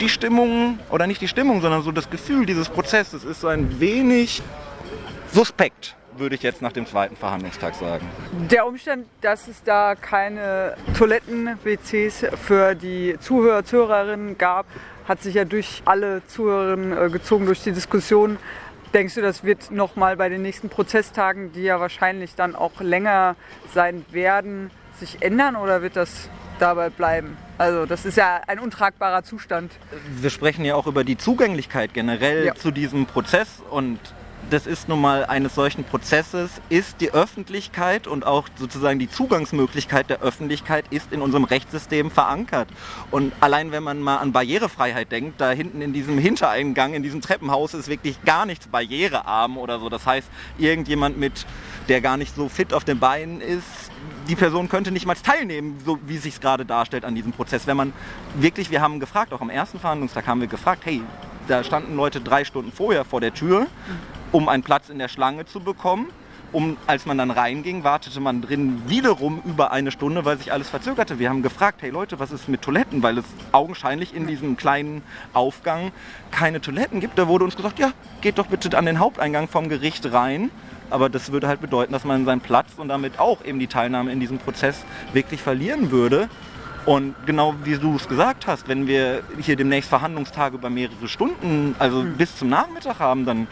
die 0.00 0.08
Stimmung, 0.08 0.78
oder 0.90 1.06
nicht 1.06 1.20
die 1.20 1.28
Stimmung, 1.28 1.62
sondern 1.62 1.82
so 1.82 1.92
das 1.92 2.10
Gefühl 2.10 2.44
dieses 2.44 2.68
Prozesses. 2.68 3.24
Ist 3.24 3.40
so 3.40 3.48
ein 3.48 3.80
wenig 4.02 4.42
suspekt 5.32 5.94
würde 6.16 6.34
ich 6.34 6.42
jetzt 6.42 6.60
nach 6.60 6.72
dem 6.72 6.86
zweiten 6.86 7.16
Verhandlungstag 7.16 7.74
sagen. 7.74 8.06
Der 8.50 8.66
Umstand, 8.66 9.06
dass 9.22 9.48
es 9.48 9.62
da 9.62 9.94
keine 9.94 10.76
Toiletten-WCs 10.98 12.26
für 12.36 12.74
die 12.74 13.16
Zuhörer, 13.18 13.64
Zuhörerinnen 13.64 14.36
gab, 14.36 14.66
hat 15.08 15.22
sich 15.22 15.36
ja 15.36 15.46
durch 15.46 15.80
alle 15.86 16.20
Zuhörerinnen 16.26 16.92
äh, 16.92 17.08
gezogen, 17.08 17.46
durch 17.46 17.62
die 17.62 17.72
Diskussion. 17.72 18.36
Denkst 18.92 19.14
du, 19.14 19.22
das 19.22 19.42
wird 19.42 19.70
nochmal 19.70 20.18
bei 20.18 20.28
den 20.28 20.42
nächsten 20.42 20.68
Prozesstagen, 20.68 21.52
die 21.52 21.62
ja 21.62 21.80
wahrscheinlich 21.80 22.34
dann 22.34 22.54
auch 22.54 22.78
länger 22.80 23.36
sein 23.72 24.04
werden, 24.10 24.70
sich 25.00 25.22
ändern 25.22 25.56
oder 25.56 25.80
wird 25.80 25.96
das 25.96 26.28
dabei 26.62 26.90
bleiben? 26.90 27.36
Also 27.58 27.86
das 27.86 28.06
ist 28.06 28.16
ja 28.16 28.40
ein 28.46 28.58
untragbarer 28.58 29.24
Zustand. 29.24 29.72
Wir 30.20 30.30
sprechen 30.30 30.64
ja 30.64 30.74
auch 30.74 30.86
über 30.86 31.04
die 31.04 31.18
Zugänglichkeit 31.18 31.92
generell 31.92 32.46
ja. 32.46 32.54
zu 32.54 32.70
diesem 32.70 33.06
Prozess 33.06 33.48
und 33.70 33.98
das 34.52 34.66
ist 34.66 34.86
nun 34.86 35.00
mal 35.00 35.24
eines 35.24 35.54
solchen 35.54 35.82
Prozesses, 35.82 36.50
ist 36.68 37.00
die 37.00 37.12
Öffentlichkeit 37.12 38.06
und 38.06 38.26
auch 38.26 38.48
sozusagen 38.56 38.98
die 38.98 39.08
Zugangsmöglichkeit 39.08 40.10
der 40.10 40.20
Öffentlichkeit 40.20 40.84
ist 40.90 41.10
in 41.10 41.22
unserem 41.22 41.44
Rechtssystem 41.44 42.10
verankert. 42.10 42.68
Und 43.10 43.32
allein 43.40 43.72
wenn 43.72 43.82
man 43.82 44.00
mal 44.00 44.18
an 44.18 44.32
Barrierefreiheit 44.32 45.10
denkt, 45.10 45.40
da 45.40 45.52
hinten 45.52 45.80
in 45.80 45.94
diesem 45.94 46.18
Hintereingang, 46.18 46.92
in 46.92 47.02
diesem 47.02 47.22
Treppenhaus 47.22 47.72
ist 47.72 47.88
wirklich 47.88 48.22
gar 48.24 48.44
nichts 48.44 48.66
barrierearm 48.66 49.56
oder 49.56 49.80
so. 49.80 49.88
Das 49.88 50.04
heißt, 50.04 50.28
irgendjemand 50.58 51.16
mit, 51.16 51.46
der 51.88 52.02
gar 52.02 52.18
nicht 52.18 52.34
so 52.34 52.50
fit 52.50 52.74
auf 52.74 52.84
den 52.84 52.98
Beinen 52.98 53.40
ist, 53.40 53.64
die 54.28 54.36
Person 54.36 54.68
könnte 54.68 54.90
nicht 54.90 55.06
mal 55.06 55.14
teilnehmen, 55.14 55.80
so 55.84 55.98
wie 56.06 56.18
sich 56.18 56.34
es 56.34 56.40
gerade 56.40 56.66
darstellt 56.66 57.06
an 57.06 57.14
diesem 57.14 57.32
Prozess. 57.32 57.66
Wenn 57.66 57.78
man 57.78 57.94
wirklich, 58.34 58.70
wir 58.70 58.82
haben 58.82 59.00
gefragt, 59.00 59.32
auch 59.32 59.40
am 59.40 59.50
ersten 59.50 59.80
Verhandlungstag 59.80 60.26
haben 60.26 60.40
wir 60.42 60.48
gefragt, 60.48 60.82
hey, 60.84 61.00
da 61.48 61.64
standen 61.64 61.96
Leute 61.96 62.20
drei 62.20 62.44
Stunden 62.44 62.70
vorher 62.70 63.04
vor 63.04 63.20
der 63.20 63.32
Tür 63.32 63.66
um 64.32 64.48
einen 64.48 64.62
Platz 64.62 64.88
in 64.88 64.98
der 64.98 65.08
Schlange 65.08 65.46
zu 65.46 65.60
bekommen. 65.60 66.08
Um, 66.50 66.76
als 66.86 67.06
man 67.06 67.16
dann 67.16 67.30
reinging, 67.30 67.82
wartete 67.82 68.20
man 68.20 68.42
drin 68.42 68.82
wiederum 68.86 69.40
über 69.46 69.72
eine 69.72 69.90
Stunde, 69.90 70.26
weil 70.26 70.36
sich 70.36 70.52
alles 70.52 70.68
verzögerte. 70.68 71.18
Wir 71.18 71.30
haben 71.30 71.40
gefragt, 71.42 71.80
hey 71.80 71.88
Leute, 71.88 72.18
was 72.18 72.30
ist 72.30 72.46
mit 72.46 72.60
Toiletten? 72.60 73.02
Weil 73.02 73.16
es 73.16 73.24
augenscheinlich 73.52 74.14
in 74.14 74.26
diesem 74.26 74.58
kleinen 74.58 75.00
Aufgang 75.32 75.92
keine 76.30 76.60
Toiletten 76.60 77.00
gibt. 77.00 77.18
Da 77.18 77.26
wurde 77.26 77.44
uns 77.44 77.56
gesagt, 77.56 77.78
ja, 77.78 77.92
geht 78.20 78.36
doch 78.36 78.48
bitte 78.48 78.76
an 78.76 78.84
den 78.84 78.98
Haupteingang 78.98 79.48
vom 79.48 79.70
Gericht 79.70 80.12
rein. 80.12 80.50
Aber 80.90 81.08
das 81.08 81.32
würde 81.32 81.48
halt 81.48 81.62
bedeuten, 81.62 81.94
dass 81.94 82.04
man 82.04 82.26
seinen 82.26 82.42
Platz 82.42 82.72
und 82.76 82.88
damit 82.88 83.18
auch 83.18 83.42
eben 83.46 83.58
die 83.58 83.66
Teilnahme 83.66 84.12
in 84.12 84.20
diesem 84.20 84.36
Prozess 84.36 84.84
wirklich 85.14 85.40
verlieren 85.40 85.90
würde. 85.90 86.28
Und 86.84 87.14
genau 87.24 87.54
wie 87.64 87.78
du 87.78 87.96
es 87.96 88.08
gesagt 88.08 88.46
hast, 88.46 88.68
wenn 88.68 88.86
wir 88.86 89.22
hier 89.40 89.56
demnächst 89.56 89.88
Verhandlungstage 89.88 90.56
über 90.56 90.68
mehrere 90.68 91.08
Stunden, 91.08 91.74
also 91.78 92.02
mhm. 92.02 92.16
bis 92.18 92.36
zum 92.36 92.50
Nachmittag 92.50 92.98
haben, 92.98 93.24
dann 93.24 93.46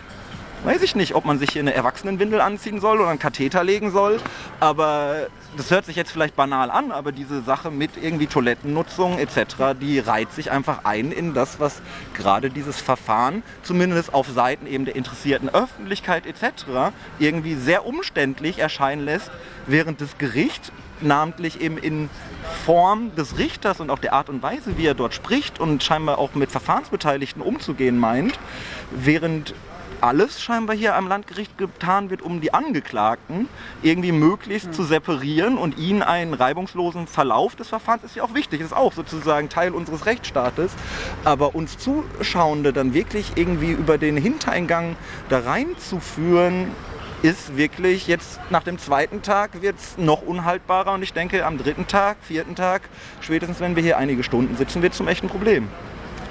weiß 0.64 0.82
ich 0.82 0.94
nicht, 0.94 1.14
ob 1.14 1.24
man 1.24 1.38
sich 1.38 1.50
hier 1.50 1.62
eine 1.62 1.74
Erwachsenenwindel 1.74 2.40
anziehen 2.40 2.80
soll 2.80 3.00
oder 3.00 3.08
einen 3.08 3.18
Katheter 3.18 3.64
legen 3.64 3.90
soll. 3.90 4.18
Aber 4.60 5.28
das 5.56 5.70
hört 5.70 5.86
sich 5.86 5.96
jetzt 5.96 6.12
vielleicht 6.12 6.36
banal 6.36 6.70
an, 6.70 6.92
aber 6.92 7.12
diese 7.12 7.42
Sache 7.42 7.70
mit 7.70 7.92
irgendwie 8.00 8.26
Toilettennutzung 8.26 9.18
etc., 9.18 9.74
die 9.80 9.98
reiht 9.98 10.32
sich 10.32 10.50
einfach 10.50 10.84
ein 10.84 11.12
in 11.12 11.34
das, 11.34 11.60
was 11.60 11.80
gerade 12.14 12.50
dieses 12.50 12.80
Verfahren, 12.80 13.42
zumindest 13.62 14.12
auf 14.12 14.28
Seiten 14.28 14.66
eben 14.66 14.84
der 14.84 14.96
interessierten 14.96 15.48
Öffentlichkeit 15.48 16.26
etc., 16.26 16.92
irgendwie 17.18 17.54
sehr 17.54 17.86
umständlich 17.86 18.58
erscheinen 18.58 19.04
lässt, 19.04 19.30
während 19.66 20.00
das 20.00 20.18
Gericht 20.18 20.72
namentlich 21.00 21.60
eben 21.62 21.78
in 21.78 22.10
Form 22.66 23.14
des 23.16 23.38
Richters 23.38 23.80
und 23.80 23.90
auch 23.90 23.98
der 23.98 24.12
Art 24.12 24.28
und 24.28 24.42
Weise, 24.42 24.76
wie 24.76 24.86
er 24.86 24.94
dort 24.94 25.14
spricht 25.14 25.58
und 25.58 25.82
scheinbar 25.82 26.18
auch 26.18 26.34
mit 26.34 26.50
Verfahrensbeteiligten 26.50 27.40
umzugehen 27.40 27.98
meint, 27.98 28.38
während 28.90 29.54
alles 30.02 30.42
scheinbar 30.42 30.76
hier 30.76 30.94
am 30.94 31.08
Landgericht 31.08 31.58
getan 31.58 32.10
wird, 32.10 32.22
um 32.22 32.40
die 32.40 32.54
Angeklagten 32.54 33.48
irgendwie 33.82 34.12
möglichst 34.12 34.68
mhm. 34.68 34.72
zu 34.72 34.84
separieren 34.84 35.58
und 35.58 35.78
ihnen 35.78 36.02
einen 36.02 36.34
reibungslosen 36.34 37.06
Verlauf 37.06 37.56
des 37.56 37.68
Verfahrens 37.68 38.04
ist 38.04 38.16
ja 38.16 38.22
auch 38.22 38.34
wichtig, 38.34 38.60
ist 38.60 38.74
auch 38.74 38.92
sozusagen 38.92 39.48
Teil 39.48 39.72
unseres 39.72 40.06
Rechtsstaates. 40.06 40.72
Aber 41.24 41.54
uns 41.54 41.78
Zuschauende 41.78 42.72
dann 42.72 42.94
wirklich 42.94 43.32
irgendwie 43.36 43.72
über 43.72 43.98
den 43.98 44.16
Hintereingang 44.16 44.96
da 45.28 45.40
reinzuführen, 45.40 46.68
ist 47.22 47.56
wirklich 47.56 48.06
jetzt 48.06 48.40
nach 48.50 48.62
dem 48.62 48.78
zweiten 48.78 49.20
Tag 49.20 49.60
wird 49.60 49.76
es 49.78 49.98
noch 49.98 50.22
unhaltbarer 50.22 50.92
und 50.92 51.02
ich 51.02 51.12
denke 51.12 51.44
am 51.44 51.58
dritten 51.58 51.86
Tag, 51.86 52.16
vierten 52.22 52.54
Tag, 52.54 52.82
spätestens 53.20 53.60
wenn 53.60 53.76
wir 53.76 53.82
hier 53.82 53.98
einige 53.98 54.22
Stunden 54.22 54.56
sitzen, 54.56 54.80
wird 54.80 54.92
es 54.92 54.96
zum 54.96 55.08
echten 55.08 55.28
Problem. 55.28 55.68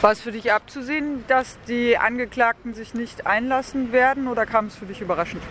War 0.01 0.13
es 0.13 0.21
für 0.21 0.31
dich 0.31 0.53
abzusehen, 0.53 1.25
dass 1.27 1.57
die 1.67 1.97
Angeklagten 1.97 2.73
sich 2.73 2.93
nicht 2.93 3.27
einlassen 3.27 3.91
werden 3.91 4.29
oder 4.29 4.45
kam 4.45 4.67
es 4.67 4.75
für 4.75 4.85
dich 4.85 5.01
überraschend? 5.01 5.43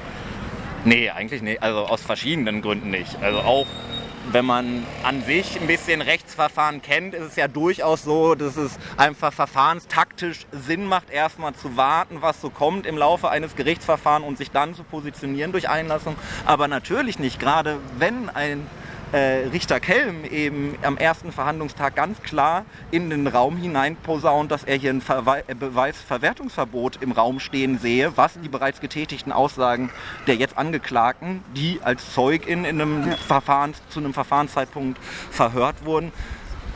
Nee, 0.87 1.11
eigentlich 1.11 1.43
nicht. 1.43 1.62
Also 1.62 1.81
aus 1.81 2.00
verschiedenen 2.00 2.62
Gründen 2.62 2.90
nicht. 2.90 3.23
Also 3.23 3.40
auch 3.40 3.67
wenn 4.33 4.47
man 4.47 4.87
an 5.02 5.23
sich 5.23 5.61
ein 5.61 5.67
bisschen 5.67 6.00
Rechtsverfahren 6.00 6.81
kennt, 6.81 7.12
ist 7.12 7.25
es 7.25 7.37
ja 7.37 7.47
durchaus 7.47 8.05
so, 8.05 8.35
dass 8.35 8.57
es 8.57 8.78
einfach 8.97 9.35
verfahrenstaktisch 9.35 10.47
Sinn 10.52 10.87
macht, 10.87 11.11
erstmal 11.11 11.55
zu 11.55 11.76
warten, 11.76 12.23
was 12.23 12.40
so 12.40 12.49
kommt 12.49 12.87
im 12.87 12.97
Laufe 12.97 13.28
eines 13.28 13.55
Gerichtsverfahrens 13.55 14.26
und 14.26 14.38
sich 14.38 14.50
dann 14.50 14.75
zu 14.75 14.83
positionieren 14.83 15.52
durch 15.52 15.69
Einlassung. 15.69 16.17
Aber 16.47 16.69
natürlich 16.69 17.19
nicht, 17.19 17.38
gerade 17.38 17.78
wenn 17.99 18.31
ein 18.31 18.67
äh, 19.12 19.47
Richter 19.53 19.81
Kelm 19.81 20.25
eben 20.25 20.75
am 20.83 20.97
ersten 20.97 21.33
Verhandlungstag 21.33 21.97
ganz 21.97 22.21
klar 22.23 22.65
in 22.91 23.11
den 23.11 23.27
Raum 23.27 23.57
hineinposaunt, 23.57 24.50
dass 24.50 24.65
er 24.65 24.77
hier 24.77 24.91
ein 24.91 25.00
Verwe 25.00 25.45
äh, 25.47 25.55
Beweisverwertungsverbot 25.55 27.03
im 27.03 27.12
Raum 27.12 27.41
stehen 27.41 27.79
sehe, 27.79 28.17
was 28.17 28.38
die 28.41 28.49
bereits 28.49 28.81
getätigten 28.81 29.33
Aussagen 29.33 29.91
der 30.27 30.37
jetzt 30.37 30.59
Angeklagten, 30.59 31.43
die 31.57 31.81
als 31.83 32.12
Zeugin 32.12 32.65
in 32.65 32.81
einem 32.81 33.12
Verfahren, 33.12 33.75
zu 33.88 34.00
einem 34.00 34.15
Verfahrenszeitpunkt 34.15 34.99
verhört 35.31 35.85
wurden, 35.85 36.12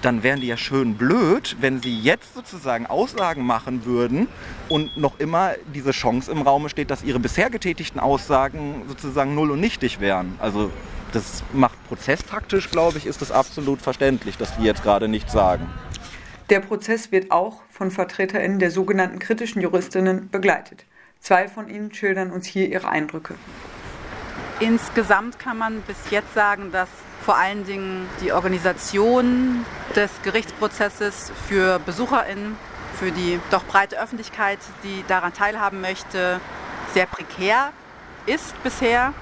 dann 0.00 0.22
wären 0.22 0.40
die 0.40 0.48
ja 0.48 0.56
schön 0.56 0.94
blöd, 0.94 1.56
wenn 1.60 1.80
sie 1.80 1.96
jetzt 1.96 2.34
sozusagen 2.34 2.86
Aussagen 2.86 3.44
machen 3.44 3.84
würden 3.84 4.26
und 4.68 4.96
noch 4.96 5.20
immer 5.20 5.52
diese 5.72 5.92
Chance 5.92 6.30
im 6.30 6.42
Raum 6.42 6.68
steht, 6.68 6.90
dass 6.90 7.04
ihre 7.04 7.20
bisher 7.20 7.50
getätigten 7.50 8.00
Aussagen 8.00 8.82
sozusagen 8.88 9.34
null 9.34 9.52
und 9.52 9.60
nichtig 9.60 10.00
wären. 10.00 10.34
Also 10.40 10.72
das 11.12 11.42
macht 11.52 11.76
prozesstaktisch, 11.88 12.70
glaube 12.70 12.98
ich, 12.98 13.06
ist 13.06 13.22
das 13.22 13.30
absolut 13.30 13.80
verständlich, 13.80 14.36
dass 14.36 14.56
die 14.56 14.64
jetzt 14.64 14.82
gerade 14.82 15.08
nichts 15.08 15.32
sagen. 15.32 15.68
Der 16.50 16.60
Prozess 16.60 17.12
wird 17.12 17.30
auch 17.30 17.62
von 17.70 17.90
VertreterInnen 17.90 18.58
der 18.58 18.70
sogenannten 18.70 19.18
kritischen 19.18 19.62
Juristinnen 19.62 20.28
begleitet. 20.30 20.84
Zwei 21.20 21.48
von 21.48 21.68
ihnen 21.68 21.94
schildern 21.94 22.30
uns 22.30 22.46
hier 22.46 22.68
ihre 22.68 22.88
Eindrücke. 22.88 23.36
Insgesamt 24.60 25.38
kann 25.38 25.56
man 25.56 25.80
bis 25.82 25.96
jetzt 26.10 26.34
sagen, 26.34 26.72
dass 26.72 26.88
vor 27.24 27.36
allen 27.36 27.64
Dingen 27.64 28.08
die 28.20 28.32
Organisation 28.32 29.64
des 29.94 30.10
Gerichtsprozesses 30.24 31.32
für 31.48 31.78
BesucherInnen, 31.78 32.56
für 32.98 33.12
die 33.12 33.40
doch 33.50 33.64
breite 33.64 34.00
Öffentlichkeit, 34.00 34.58
die 34.82 35.04
daran 35.08 35.32
teilhaben 35.32 35.80
möchte, 35.80 36.40
sehr 36.92 37.06
prekär 37.06 37.72
ist 38.26 38.60
bisher. 38.62 39.14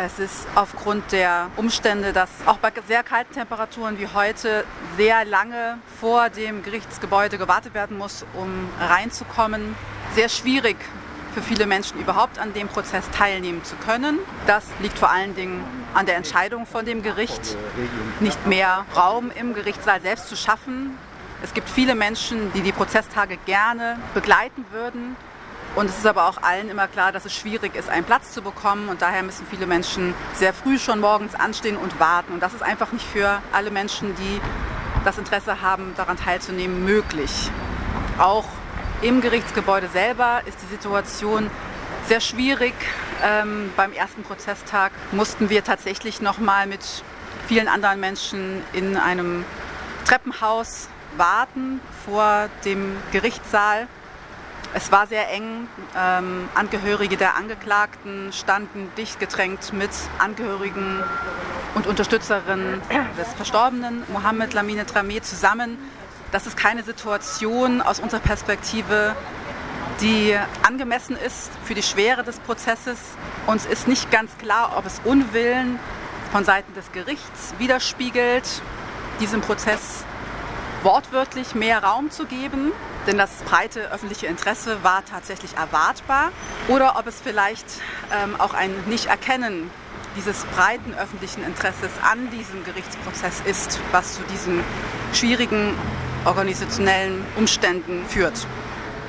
Es 0.00 0.20
ist 0.20 0.46
aufgrund 0.54 1.10
der 1.10 1.50
Umstände, 1.56 2.12
dass 2.12 2.30
auch 2.46 2.58
bei 2.58 2.70
sehr 2.86 3.02
kalten 3.02 3.34
Temperaturen 3.34 3.98
wie 3.98 4.06
heute 4.06 4.64
sehr 4.96 5.24
lange 5.24 5.78
vor 6.00 6.30
dem 6.30 6.62
Gerichtsgebäude 6.62 7.36
gewartet 7.36 7.74
werden 7.74 7.98
muss, 7.98 8.24
um 8.34 8.68
reinzukommen, 8.78 9.74
sehr 10.14 10.28
schwierig 10.28 10.76
für 11.34 11.42
viele 11.42 11.66
Menschen 11.66 11.98
überhaupt 11.98 12.38
an 12.38 12.54
dem 12.54 12.68
Prozess 12.68 13.10
teilnehmen 13.10 13.64
zu 13.64 13.74
können. 13.74 14.20
Das 14.46 14.66
liegt 14.78 14.96
vor 14.96 15.10
allen 15.10 15.34
Dingen 15.34 15.64
an 15.94 16.06
der 16.06 16.14
Entscheidung 16.14 16.64
von 16.64 16.84
dem 16.84 17.02
Gericht, 17.02 17.56
nicht 18.20 18.46
mehr 18.46 18.84
Raum 18.96 19.32
im 19.32 19.52
Gerichtssaal 19.52 20.00
selbst 20.00 20.28
zu 20.28 20.36
schaffen. 20.36 20.96
Es 21.42 21.54
gibt 21.54 21.68
viele 21.68 21.96
Menschen, 21.96 22.52
die 22.52 22.60
die 22.60 22.72
Prozesstage 22.72 23.36
gerne 23.46 23.98
begleiten 24.14 24.64
würden, 24.70 25.16
und 25.74 25.88
es 25.88 25.98
ist 25.98 26.06
aber 26.06 26.26
auch 26.28 26.42
allen 26.42 26.70
immer 26.70 26.88
klar, 26.88 27.12
dass 27.12 27.24
es 27.24 27.34
schwierig 27.34 27.74
ist, 27.76 27.88
einen 27.88 28.04
Platz 28.04 28.32
zu 28.32 28.42
bekommen. 28.42 28.88
Und 28.88 29.02
daher 29.02 29.22
müssen 29.22 29.46
viele 29.48 29.66
Menschen 29.66 30.14
sehr 30.34 30.52
früh 30.52 30.78
schon 30.78 31.00
morgens 31.00 31.34
anstehen 31.34 31.76
und 31.76 32.00
warten. 32.00 32.32
Und 32.32 32.42
das 32.42 32.54
ist 32.54 32.62
einfach 32.62 32.92
nicht 32.92 33.06
für 33.06 33.40
alle 33.52 33.70
Menschen, 33.70 34.14
die 34.16 34.40
das 35.04 35.18
Interesse 35.18 35.62
haben, 35.62 35.94
daran 35.96 36.16
teilzunehmen, 36.16 36.84
möglich. 36.84 37.50
Auch 38.18 38.46
im 39.02 39.20
Gerichtsgebäude 39.20 39.88
selber 39.88 40.40
ist 40.46 40.58
die 40.62 40.66
Situation 40.66 41.48
sehr 42.08 42.20
schwierig. 42.20 42.74
Ähm, 43.22 43.70
beim 43.76 43.92
ersten 43.92 44.22
Prozesstag 44.22 44.90
mussten 45.12 45.50
wir 45.50 45.62
tatsächlich 45.62 46.20
noch 46.20 46.38
mal 46.38 46.66
mit 46.66 46.80
vielen 47.46 47.68
anderen 47.68 48.00
Menschen 48.00 48.62
in 48.72 48.96
einem 48.96 49.44
Treppenhaus 50.04 50.88
warten 51.16 51.80
vor 52.04 52.48
dem 52.64 52.96
Gerichtssaal. 53.12 53.86
Es 54.74 54.92
war 54.92 55.06
sehr 55.06 55.30
eng. 55.30 55.66
Ähm, 55.96 56.48
Angehörige 56.54 57.16
der 57.16 57.36
Angeklagten 57.36 58.32
standen 58.32 58.90
dicht 58.96 59.18
gedrängt 59.18 59.72
mit 59.72 59.90
Angehörigen 60.18 61.02
und 61.74 61.86
Unterstützerinnen 61.86 62.80
des 63.18 63.32
Verstorbenen 63.34 64.02
Mohammed 64.12 64.52
Lamine 64.52 64.84
Drameh 64.84 65.20
zusammen. 65.20 65.78
das 66.32 66.46
ist 66.46 66.56
keine 66.56 66.82
Situation 66.82 67.80
aus 67.80 68.00
unserer 68.00 68.20
Perspektive, 68.20 69.16
die 70.00 70.36
angemessen 70.62 71.16
ist 71.16 71.50
für 71.64 71.74
die 71.74 71.82
Schwere 71.82 72.22
des 72.22 72.38
Prozesses. 72.40 72.98
Uns 73.46 73.64
ist 73.66 73.88
nicht 73.88 74.10
ganz 74.10 74.36
klar, 74.38 74.74
ob 74.76 74.86
es 74.86 75.00
Unwillen 75.04 75.78
von 76.30 76.44
Seiten 76.44 76.74
des 76.74 76.92
Gerichts 76.92 77.54
widerspiegelt, 77.58 78.62
diesem 79.20 79.40
Prozess 79.40 80.04
wortwörtlich 80.82 81.54
mehr 81.54 81.82
Raum 81.82 82.10
zu 82.10 82.26
geben, 82.26 82.72
denn 83.08 83.18
das 83.18 83.30
breite 83.44 83.90
öffentliche 83.90 84.26
Interesse 84.26 84.84
war 84.84 85.02
tatsächlich 85.04 85.56
erwartbar, 85.56 86.30
oder 86.68 86.96
ob 86.98 87.06
es 87.06 87.20
vielleicht 87.20 87.66
ähm, 88.12 88.38
auch 88.38 88.52
ein 88.54 88.70
Nicht-Erkennen 88.86 89.70
dieses 90.14 90.44
breiten 90.44 90.94
öffentlichen 90.94 91.42
Interesses 91.42 91.90
an 92.02 92.30
diesem 92.30 92.64
Gerichtsprozess 92.64 93.40
ist, 93.46 93.80
was 93.92 94.16
zu 94.16 94.22
diesen 94.24 94.62
schwierigen 95.14 95.74
organisationellen 96.24 97.24
Umständen 97.36 98.04
führt. 98.06 98.46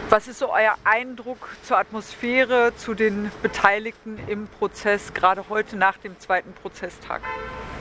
Was 0.09 0.27
ist 0.27 0.39
so 0.39 0.51
euer 0.51 0.75
Eindruck 0.85 1.49
zur 1.63 1.77
Atmosphäre, 1.77 2.73
zu 2.77 2.93
den 2.93 3.31
Beteiligten 3.41 4.17
im 4.27 4.47
Prozess, 4.47 5.13
gerade 5.13 5.43
heute 5.49 5.75
nach 5.75 5.97
dem 5.97 6.17
zweiten 6.19 6.53
Prozesstag? 6.53 7.21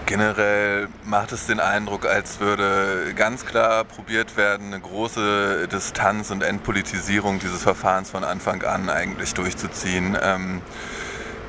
Generell 0.09 0.89
macht 1.05 1.33
es 1.33 1.45
den 1.45 1.61
Eindruck, 1.61 2.07
als 2.07 2.41
würde 2.41 3.13
ganz 3.15 3.45
klar 3.45 3.85
probiert 3.85 4.39
werden, 4.39 4.69
eine 4.69 4.81
große 4.81 5.69
Distanz 5.69 6.31
und 6.31 6.43
Entpolitisierung 6.43 7.41
dieses 7.41 7.63
Verfahrens 7.63 8.09
von 8.09 8.25
Anfang 8.25 8.63
an 8.63 8.89
eigentlich 8.89 9.35
durchzuziehen. 9.35 10.17
Ähm, 10.19 10.63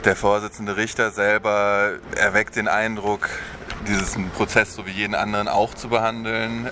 der 0.03 0.17
Vorsitzende 0.17 0.75
Richter 0.75 1.11
selber 1.11 1.91
erweckt 2.17 2.57
den 2.57 2.67
Eindruck, 2.67 3.29
diesen 3.87 4.29
Prozess 4.31 4.75
so 4.75 4.85
wie 4.85 4.91
jeden 4.91 5.15
anderen 5.15 5.47
auch 5.47 5.73
zu 5.73 5.87
behandeln. 5.87 6.67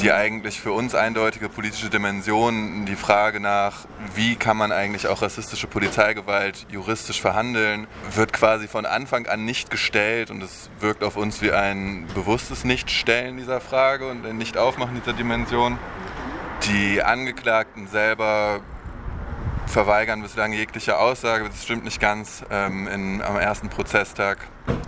Die 0.00 0.12
eigentlich 0.12 0.60
für 0.60 0.72
uns 0.72 0.94
eindeutige 0.94 1.48
politische 1.48 1.88
Dimension, 1.88 2.84
die 2.84 2.96
Frage 2.96 3.40
nach, 3.40 3.86
wie 4.14 4.36
kann 4.36 4.56
man 4.56 4.70
eigentlich 4.70 5.08
auch 5.08 5.22
rassistische 5.22 5.66
Polizeigewalt 5.66 6.66
juristisch 6.70 7.20
verhandeln, 7.20 7.86
wird 8.14 8.32
quasi 8.32 8.68
von 8.68 8.84
Anfang 8.84 9.26
an 9.26 9.44
nicht 9.44 9.70
gestellt 9.70 10.30
und 10.30 10.42
es 10.42 10.68
wirkt 10.80 11.02
auf 11.02 11.16
uns 11.16 11.40
wie 11.40 11.52
ein 11.52 12.06
bewusstes 12.14 12.64
Nichtstellen 12.64 13.38
dieser 13.38 13.60
Frage 13.60 14.08
und 14.08 14.26
ein 14.26 14.36
Nicht-Aufmachen 14.36 14.94
dieser 14.96 15.14
Dimension. 15.14 15.78
Die 16.64 17.02
Angeklagten 17.02 17.86
selber 17.86 18.60
verweigern 19.66 20.22
bislang 20.22 20.52
jegliche 20.52 20.98
Aussage. 20.98 21.44
Das 21.44 21.64
stimmt 21.64 21.84
nicht 21.84 22.00
ganz. 22.00 22.44
Ähm, 22.50 22.88
in, 22.88 23.22
am 23.22 23.36
ersten 23.36 23.68
Prozesstag 23.68 24.38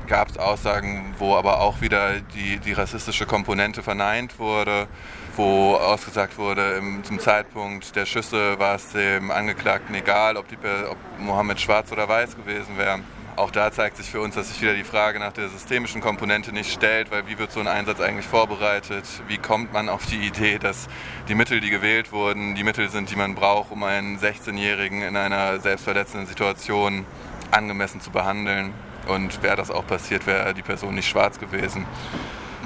gab 0.07 0.31
es 0.31 0.39
Aussagen, 0.39 1.15
wo 1.19 1.37
aber 1.37 1.61
auch 1.61 1.81
wieder 1.81 2.21
die, 2.21 2.59
die 2.59 2.73
rassistische 2.73 3.27
Komponente 3.27 3.83
verneint 3.83 4.39
wurde, 4.39 4.89
wo 5.37 5.75
ausgesagt 5.75 6.39
wurde, 6.39 6.77
im, 6.79 7.05
zum 7.05 7.19
Zeitpunkt 7.19 7.95
der 7.95 8.07
Schüsse 8.07 8.59
war 8.59 8.77
es 8.77 8.93
dem 8.93 9.31
Angeklagten 9.31 9.95
egal, 9.95 10.37
ob, 10.37 10.49
die, 10.49 10.57
ob 10.57 10.97
Mohammed 11.19 11.61
schwarz 11.61 11.93
oder 11.93 12.09
weiß 12.09 12.37
gewesen 12.37 12.79
wäre. 12.79 13.01
Auch 13.39 13.53
da 13.53 13.71
zeigt 13.71 13.97
sich 13.97 14.11
für 14.11 14.21
uns, 14.21 14.35
dass 14.35 14.49
sich 14.49 14.61
wieder 14.61 14.75
die 14.75 14.83
Frage 14.83 15.21
nach 15.21 15.33
der 15.33 15.49
systemischen 15.49 16.01
Komponente 16.01 16.51
nicht 16.51 16.73
stellt, 16.73 17.13
weil 17.13 17.29
wie 17.29 17.39
wird 17.39 17.53
so 17.53 17.61
ein 17.61 17.69
Einsatz 17.69 18.01
eigentlich 18.01 18.27
vorbereitet? 18.27 19.05
Wie 19.29 19.39
kommt 19.39 19.73
man 19.73 19.89
auf 19.89 20.07
die 20.07 20.17
Idee, 20.17 20.59
dass 20.59 20.89
die 21.29 21.37
Mittel, 21.37 21.61
die 21.61 21.71
gewählt 21.71 22.11
wurden, 22.11 22.57
die 22.57 22.65
Mittel 22.65 22.89
sind, 22.89 23.13
die 23.13 23.15
man 23.15 23.37
braucht, 23.37 23.71
um 23.71 23.85
einen 23.85 24.19
16-Jährigen 24.19 25.03
in 25.03 25.17
einer 25.17 25.61
selbstverletzenden 25.61 26.27
Situation 26.27 27.07
angemessen 27.53 28.01
zu 28.01 28.11
behandeln? 28.11 28.75
Und 29.07 29.41
wäre 29.41 29.55
das 29.55 29.71
auch 29.71 29.87
passiert, 29.87 30.27
wäre 30.27 30.53
die 30.53 30.63
Person 30.63 30.97
nicht 30.97 31.09
schwarz 31.09 31.39
gewesen. 31.39 31.87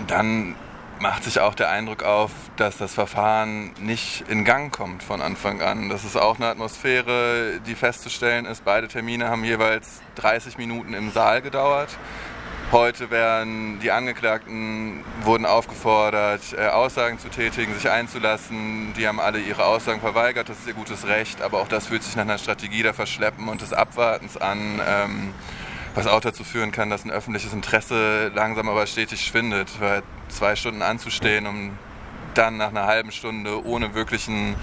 Dann 0.07 0.55
macht 1.03 1.25
sich 1.25 1.41
auch 1.41 1.57
der 1.57 1.69
Eindruck 1.69 2.05
auf, 2.05 2.31
dass 2.57 2.79
das 2.79 2.95
Verfahren 2.95 3.73
nicht 3.81 4.25
in 4.29 4.45
Gang 4.45 4.73
kommt 4.73 5.03
von 5.03 5.21
Anfang 5.21 5.61
an. 5.61 5.89
Das 5.89 6.05
ist 6.05 6.17
auch 6.17 6.37
eine 6.37 6.47
Atmosphäre, 6.47 7.59
die 7.67 7.75
festzustellen 7.75 8.47
ist. 8.47 8.65
Beide 8.65 8.87
Termine 8.87 9.29
haben 9.29 9.43
jeweils 9.43 10.01
30 10.15 10.59
Minuten 10.59 10.95
im 10.95 11.11
Saal 11.11 11.43
gedauert. 11.43 11.89
Heute 12.71 13.11
werden 13.11 13.81
die 13.81 13.91
Angeklagten 13.91 15.05
wurden 15.23 15.45
aufgefordert, 15.45 16.41
äh, 16.57 16.69
Aussagen 16.69 17.19
zu 17.19 17.29
tätigen, 17.29 17.75
sich 17.75 17.91
einzulassen. 17.91 18.95
Die 18.97 19.07
haben 19.07 19.21
alle 19.21 19.41
ihre 19.41 19.67
Aussagen 19.67 20.01
verweigert, 20.01 20.49
das 20.49 20.61
ist 20.61 20.69
ihr 20.69 20.75
gutes 20.75 21.07
Recht, 21.07 21.43
aber 21.43 21.61
auch 21.61 21.69
das 21.69 21.89
fühlt 21.89 22.05
sich 22.05 22.15
nach 22.15 22.23
einer 22.23 22.39
Strategie 22.39 22.83
der 22.85 22.95
Verschleppen 22.95 23.49
und 23.49 23.61
des 23.61 23.73
Abwartens 23.73 24.37
an. 24.37 24.81
Ähm, 24.87 25.35
was 25.95 26.07
auch 26.07 26.21
dazu 26.21 26.45
führen 26.45 26.73
kann, 26.73 26.91
dass 26.91 27.05
ein 27.05 27.11
öffentliches 27.11 27.53
Interesse 27.53 28.29
langsam 28.35 28.69
aber 28.69 28.87
stetig 28.87 29.25
schwindet. 29.25 29.69
Weil 29.81 30.03
zwei 30.29 30.57
Stunden 30.57 30.83
anzustehen, 30.83 31.47
um 31.47 31.79
dann 32.35 32.57
nach 32.57 32.69
einer 32.69 32.87
halben 32.87 33.13
Stunde 33.13 33.65
ohne 33.65 33.95
wirklichen 33.95 34.57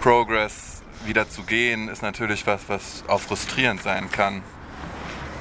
Progress 0.00 0.82
wieder 1.04 1.28
zu 1.28 1.42
gehen, 1.42 1.88
ist 1.88 2.02
natürlich 2.02 2.46
was, 2.46 2.68
was 2.68 3.04
auch 3.08 3.20
frustrierend 3.20 3.82
sein 3.82 4.10
kann. 4.10 4.42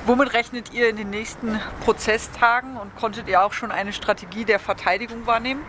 Womit 0.07 0.33
rechnet 0.33 0.71
ihr 0.71 0.87
in 0.87 0.97
den 0.97 1.09
nächsten 1.09 1.59
Prozesstagen 1.83 2.77
und 2.77 2.95
konntet 2.95 3.27
ihr 3.27 3.43
auch 3.43 3.53
schon 3.53 3.71
eine 3.71 3.91
Strategie 3.91 4.45
der 4.45 4.59
Verteidigung 4.59 5.25
wahrnehmen? 5.25 5.63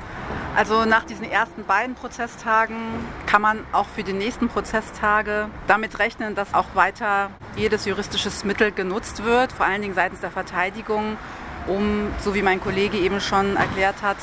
Also 0.54 0.84
nach 0.84 1.04
diesen 1.04 1.24
ersten 1.24 1.64
beiden 1.64 1.94
Prozesstagen 1.94 2.76
kann 3.24 3.40
man 3.40 3.64
auch 3.72 3.86
für 3.88 4.02
die 4.02 4.12
nächsten 4.12 4.48
Prozesstage 4.48 5.48
damit 5.66 5.98
rechnen, 5.98 6.34
dass 6.34 6.52
auch 6.52 6.74
weiter 6.74 7.30
jedes 7.56 7.86
juristisches 7.86 8.44
Mittel 8.44 8.72
genutzt 8.72 9.24
wird, 9.24 9.52
vor 9.52 9.64
allen 9.64 9.80
Dingen 9.80 9.94
seitens 9.94 10.20
der 10.20 10.30
Verteidigung, 10.30 11.16
um, 11.66 12.12
so 12.20 12.34
wie 12.34 12.42
mein 12.42 12.60
Kollege 12.60 12.98
eben 12.98 13.22
schon 13.22 13.56
erklärt 13.56 14.02
hat, 14.02 14.18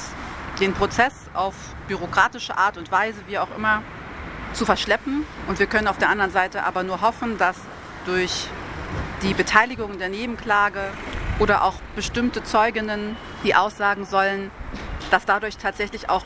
den 0.59 0.75
Prozess 0.75 1.13
auf 1.33 1.55
bürokratische 1.87 2.55
Art 2.55 2.77
und 2.77 2.91
Weise, 2.91 3.17
wie 3.25 3.39
auch 3.39 3.49
immer, 3.57 3.81
zu 4.53 4.67
verschleppen. 4.67 5.25
Und 5.47 5.57
wir 5.57 5.65
können 5.65 5.87
auf 5.87 5.97
der 5.97 6.09
anderen 6.09 6.31
Seite 6.31 6.65
aber 6.65 6.83
nur 6.83 7.01
hoffen, 7.01 7.39
dass 7.39 7.57
durch 8.05 8.47
die 9.23 9.33
Beteiligung 9.33 9.97
der 9.97 10.09
Nebenklage 10.09 10.81
oder 11.39 11.63
auch 11.63 11.75
bestimmte 11.95 12.43
Zeuginnen, 12.43 13.15
die 13.43 13.55
aussagen 13.55 14.05
sollen, 14.05 14.51
dass 15.11 15.25
dadurch 15.25 15.57
tatsächlich 15.57 16.09
auch 16.09 16.25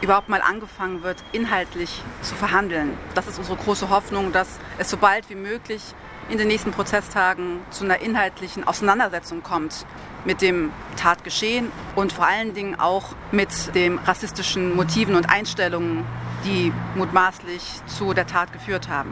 überhaupt 0.00 0.28
mal 0.28 0.40
angefangen 0.40 1.02
wird, 1.02 1.16
inhaltlich 1.32 2.02
zu 2.22 2.36
verhandeln. 2.36 2.96
Das 3.14 3.26
ist 3.26 3.38
unsere 3.38 3.56
große 3.56 3.90
Hoffnung, 3.90 4.32
dass 4.32 4.60
es 4.78 4.88
so 4.88 4.96
bald 4.96 5.28
wie 5.28 5.34
möglich 5.34 5.82
in 6.28 6.38
den 6.38 6.46
nächsten 6.46 6.70
Prozesstagen 6.70 7.60
zu 7.70 7.84
einer 7.84 7.98
inhaltlichen 8.00 8.66
Auseinandersetzung 8.66 9.42
kommt 9.42 9.84
mit 10.24 10.40
dem 10.40 10.70
Tatgeschehen 10.96 11.72
und 11.96 12.12
vor 12.12 12.26
allen 12.26 12.54
Dingen 12.54 12.78
auch 12.78 13.16
mit 13.32 13.74
den 13.74 13.98
rassistischen 13.98 14.76
Motiven 14.76 15.16
und 15.16 15.28
Einstellungen, 15.28 16.04
die 16.44 16.72
mutmaßlich 16.94 17.80
zu 17.86 18.14
der 18.14 18.26
Tat 18.26 18.52
geführt 18.52 18.88
haben. 18.88 19.10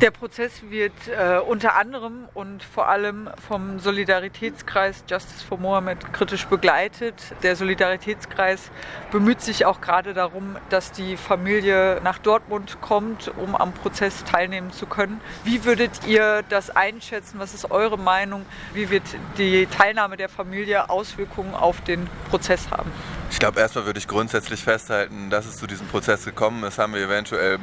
Der 0.00 0.12
Prozess 0.12 0.52
wird 0.68 0.92
äh, 1.08 1.40
unter 1.40 1.74
anderem 1.74 2.28
und 2.32 2.62
vor 2.62 2.88
allem 2.88 3.28
vom 3.48 3.80
Solidaritätskreis 3.80 5.02
Justice 5.10 5.44
for 5.44 5.58
Mohammed 5.58 6.12
kritisch 6.12 6.46
begleitet. 6.46 7.14
Der 7.42 7.56
Solidaritätskreis 7.56 8.70
bemüht 9.10 9.40
sich 9.40 9.66
auch 9.66 9.80
gerade 9.80 10.14
darum, 10.14 10.56
dass 10.70 10.92
die 10.92 11.16
Familie 11.16 12.00
nach 12.04 12.18
Dortmund 12.18 12.80
kommt, 12.80 13.32
um 13.38 13.56
am 13.56 13.72
Prozess 13.72 14.22
teilnehmen 14.22 14.70
zu 14.70 14.86
können. 14.86 15.20
Wie 15.42 15.64
würdet 15.64 16.06
ihr 16.06 16.44
das 16.48 16.70
einschätzen? 16.70 17.40
Was 17.40 17.52
ist 17.52 17.72
eure 17.72 17.98
Meinung? 17.98 18.46
Wie 18.74 18.90
wird 18.90 19.02
die 19.36 19.66
Teilnahme 19.66 20.16
der 20.16 20.28
Familie 20.28 20.90
Auswirkungen 20.90 21.56
auf 21.56 21.80
den 21.80 22.06
Prozess 22.30 22.70
haben? 22.70 22.92
Ich 23.32 23.40
glaube, 23.40 23.58
erstmal 23.58 23.84
würde 23.84 23.98
ich 23.98 24.06
grundsätzlich 24.06 24.62
festhalten, 24.62 25.28
dass 25.28 25.44
es 25.44 25.56
zu 25.56 25.66
diesem 25.66 25.88
Prozess 25.88 26.24
gekommen 26.24 26.62
ist, 26.62 26.78
haben 26.78 26.94
wir 26.94 27.02
eventuell 27.02 27.58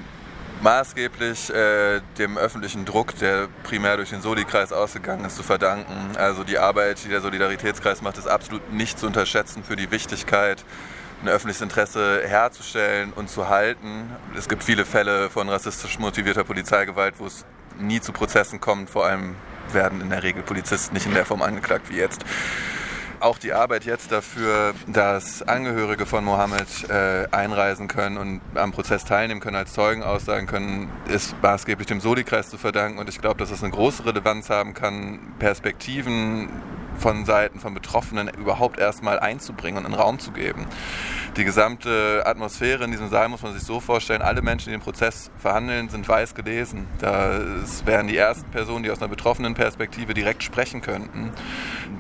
maßgeblich 0.66 1.54
äh, 1.54 2.02
dem 2.18 2.40
öffentlichen 2.40 2.86
Druck, 2.86 3.16
der 3.20 3.48
primär 3.64 3.98
durch 3.98 4.10
den 4.10 4.22
Soli-Kreis 4.22 4.74
ausgegangen 4.74 5.24
ist, 5.24 5.36
zu 5.36 5.44
verdanken. 5.44 6.18
Also 6.18 6.44
die 6.44 6.58
Arbeit, 6.58 7.04
die 7.06 7.10
der 7.10 7.22
Solidaritätskreis 7.22 8.02
macht, 8.02 8.18
ist 8.18 8.28
absolut 8.28 8.74
nicht 8.74 8.98
zu 8.98 9.06
unterschätzen 9.06 9.64
für 9.64 9.76
die 9.76 9.92
Wichtigkeit, 9.92 10.66
ein 11.22 11.30
öffentliches 11.30 11.62
Interesse 11.62 12.24
herzustellen 12.26 13.14
und 13.14 13.30
zu 13.30 13.48
halten. 13.48 14.10
Es 14.36 14.50
gibt 14.50 14.64
viele 14.64 14.86
Fälle 14.86 15.30
von 15.30 15.48
rassistisch 15.50 16.00
motivierter 16.00 16.44
Polizeigewalt, 16.44 17.14
wo 17.20 17.28
es 17.28 17.46
nie 17.80 18.02
zu 18.02 18.12
Prozessen 18.12 18.60
kommt. 18.60 18.90
Vor 18.90 19.06
allem 19.06 19.36
werden 19.72 20.02
in 20.02 20.10
der 20.10 20.24
Regel 20.24 20.42
Polizisten 20.42 20.96
nicht 20.96 21.06
in 21.06 21.14
der 21.14 21.26
Form 21.26 21.44
angeklagt 21.44 21.92
wie 21.92 21.98
jetzt 21.98 22.26
auch 23.26 23.40
die 23.40 23.54
Arbeit 23.54 23.86
jetzt 23.86 24.12
dafür, 24.12 24.76
dass 24.88 25.42
Angehörige 25.42 26.06
von 26.06 26.24
Mohammed 26.24 26.90
äh, 26.90 27.28
einreisen 27.32 27.88
können 27.88 28.18
und 28.18 28.42
am 28.54 28.72
Prozess 28.72 29.04
teilnehmen 29.04 29.42
können, 29.42 29.56
als 29.56 29.74
Zeugen 29.74 30.04
aussagen 30.04 30.46
können, 30.46 30.90
ist 31.08 31.36
maßgeblich 31.42 31.88
dem 31.88 32.00
Soli-Kreis 32.00 32.50
zu 32.50 32.60
verdanken. 32.60 33.00
Und 33.00 33.10
ich 33.10 33.20
glaube, 33.20 33.38
dass 33.38 33.50
es 33.50 33.64
eine 33.64 33.72
große 33.72 34.06
Relevanz 34.06 34.52
haben 34.52 34.76
kann, 34.76 35.20
Perspektiven 35.40 36.50
von 36.98 37.26
Seiten 37.26 37.60
von 37.60 37.74
Betroffenen 37.74 38.30
überhaupt 38.30 38.80
erstmal 38.80 39.20
einzubringen 39.20 39.80
und 39.80 39.86
einen 39.86 39.96
Raum 39.96 40.20
zu 40.20 40.32
geben. 40.32 40.66
Die 41.38 41.44
gesamte 41.44 42.24
Atmosphäre 42.26 42.86
in 42.86 42.92
diesem 42.92 43.10
Saal 43.10 43.30
muss 43.30 43.42
man 43.42 43.54
sich 43.54 43.64
so 43.64 43.80
vorstellen, 43.80 44.22
alle 44.22 44.42
Menschen, 44.42 44.70
die 44.70 44.72
den 44.72 44.82
Prozess 44.82 45.32
verhandeln, 45.38 45.90
sind 45.90 46.08
weiß 46.08 46.34
gelesen. 46.34 46.88
Das 47.00 47.86
wären 47.86 48.08
die 48.08 48.18
ersten 48.18 48.50
Personen, 48.52 48.84
die 48.84 48.92
aus 48.92 49.00
einer 49.00 49.10
betroffenen 49.10 49.54
Perspektive 49.54 50.14
direkt 50.14 50.44
sprechen 50.44 50.82
könnten, 50.82 51.32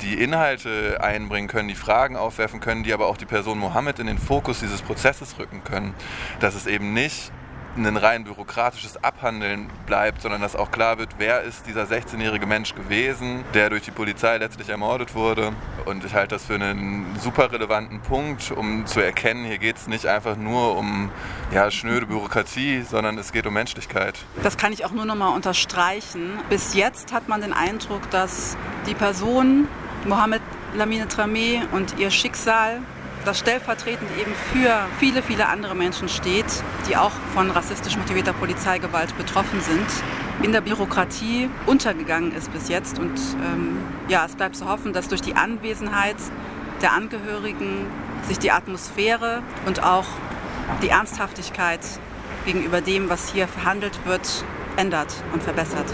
die 0.01 0.15
Inhalte 0.15 0.99
einbringen 1.01 1.47
können, 1.47 1.67
die 1.67 1.75
Fragen 1.75 2.15
aufwerfen 2.15 2.60
können, 2.60 2.84
die 2.84 2.93
aber 2.93 3.08
auch 3.08 3.17
die 3.17 3.25
Person 3.25 3.60
Mohammed 3.60 3.99
in 3.99 4.08
den 4.08 4.17
Fokus 4.17 4.60
dieses 4.60 4.81
Prozesses 4.81 5.38
rücken 5.38 5.63
können. 5.63 5.93
Dass 6.39 6.55
es 6.55 6.67
eben 6.67 6.93
nicht 6.93 7.31
ein 7.77 7.97
rein 7.97 8.23
bürokratisches 8.23 9.03
Abhandeln 9.03 9.69
bleibt, 9.85 10.21
sondern 10.21 10.41
dass 10.41 10.55
auch 10.55 10.71
klar 10.71 10.97
wird, 10.97 11.09
wer 11.17 11.41
ist 11.41 11.67
dieser 11.67 11.83
16-jährige 11.83 12.45
Mensch 12.45 12.73
gewesen, 12.73 13.43
der 13.53 13.69
durch 13.69 13.83
die 13.83 13.91
Polizei 13.91 14.38
letztlich 14.38 14.69
ermordet 14.69 15.15
wurde. 15.15 15.51
Und 15.85 16.03
ich 16.05 16.13
halte 16.13 16.35
das 16.35 16.45
für 16.45 16.55
einen 16.55 17.15
super 17.19 17.51
relevanten 17.51 18.01
Punkt, 18.01 18.51
um 18.51 18.85
zu 18.85 18.99
erkennen, 19.01 19.45
hier 19.45 19.57
geht 19.57 19.77
es 19.77 19.88
nicht 19.88 20.05
einfach 20.05 20.35
nur 20.35 20.77
um 20.77 21.11
ja, 21.51 21.69
schnöde 21.69 22.05
Bürokratie, 22.05 22.81
sondern 22.81 23.17
es 23.17 23.31
geht 23.31 23.45
um 23.45 23.53
Menschlichkeit. 23.53 24.19
Das 24.43 24.57
kann 24.57 24.73
ich 24.73 24.85
auch 24.85 24.91
nur 24.91 25.05
noch 25.05 25.15
mal 25.15 25.29
unterstreichen. 25.29 26.39
Bis 26.49 26.73
jetzt 26.73 27.13
hat 27.13 27.27
man 27.27 27.41
den 27.41 27.53
Eindruck, 27.53 28.09
dass 28.09 28.57
die 28.88 28.93
Person 28.93 29.67
Mohammed 30.05 30.41
Lamine 30.75 31.05
Tramé 31.07 31.61
und 31.71 31.97
ihr 31.99 32.11
Schicksal 32.11 32.81
das 33.25 33.39
stellvertretend 33.39 34.09
eben 34.19 34.33
für 34.53 34.88
viele, 34.99 35.21
viele 35.21 35.47
andere 35.47 35.75
Menschen 35.75 36.07
steht, 36.07 36.45
die 36.88 36.95
auch 36.95 37.11
von 37.33 37.49
rassistisch 37.51 37.97
motivierter 37.97 38.33
Polizeigewalt 38.33 39.17
betroffen 39.17 39.61
sind, 39.61 39.85
in 40.41 40.51
der 40.51 40.61
Bürokratie 40.61 41.49
untergegangen 41.65 42.33
ist 42.33 42.51
bis 42.53 42.69
jetzt. 42.69 42.99
Und 42.99 43.19
ähm, 43.43 43.77
ja, 44.07 44.25
es 44.25 44.35
bleibt 44.35 44.55
zu 44.55 44.69
hoffen, 44.69 44.93
dass 44.93 45.07
durch 45.07 45.21
die 45.21 45.35
Anwesenheit 45.35 46.17
der 46.81 46.93
Angehörigen 46.93 47.88
sich 48.27 48.39
die 48.39 48.51
Atmosphäre 48.51 49.41
und 49.65 49.83
auch 49.83 50.05
die 50.81 50.89
Ernsthaftigkeit 50.89 51.81
gegenüber 52.45 52.81
dem, 52.81 53.09
was 53.09 53.31
hier 53.31 53.47
verhandelt 53.47 53.99
wird, 54.05 54.43
ändert 54.77 55.13
und 55.33 55.41
verbessert. 55.41 55.85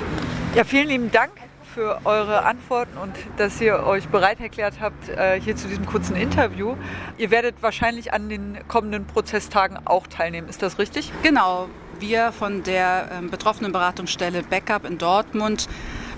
Ja, 0.56 0.64
vielen 0.64 0.88
lieben 0.88 1.12
Dank 1.12 1.32
für 1.74 2.02
eure 2.06 2.44
Antworten 2.44 2.98
und 2.98 3.14
dass 3.38 3.60
ihr 3.62 3.86
euch 3.86 4.08
bereit 4.10 4.40
erklärt 4.40 4.76
habt, 4.80 5.10
äh, 5.10 5.40
hier 5.40 5.56
zu 5.56 5.68
diesem 5.68 5.86
kurzen 5.86 6.16
Interview. 6.16 6.76
Ihr 7.18 7.32
werdet 7.32 7.56
wahrscheinlich 7.62 8.14
an 8.14 8.30
den 8.30 8.60
kommenden 8.68 9.06
Prozesstagen 9.06 9.80
auch 9.86 10.08
teilnehmen. 10.08 10.50
Ist 10.50 10.62
das 10.62 10.80
richtig? 10.80 11.12
Genau. 11.24 11.70
Wir 12.00 12.32
von 12.32 12.64
der 12.64 13.10
ähm, 13.12 13.30
betroffenen 13.30 13.72
Beratungsstelle 13.72 14.44
Backup 14.44 14.86
in 14.86 14.98
Dortmund 14.98 15.70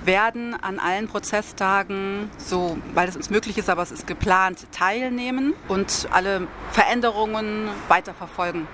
werden 0.06 0.56
an 0.62 0.80
allen 0.80 1.08
Prozesstagen, 1.08 2.30
so 2.38 2.78
weil 2.94 3.08
es 3.08 3.16
uns 3.16 3.30
möglich 3.30 3.58
ist, 3.58 3.70
aber 3.70 3.82
es 3.82 3.92
ist 3.92 4.08
geplant, 4.08 4.68
teilnehmen 4.72 5.54
und 5.68 6.08
alle 6.12 6.48
Veränderungen 6.72 7.70
weiter 7.88 8.14
verfolgen. 8.14 8.68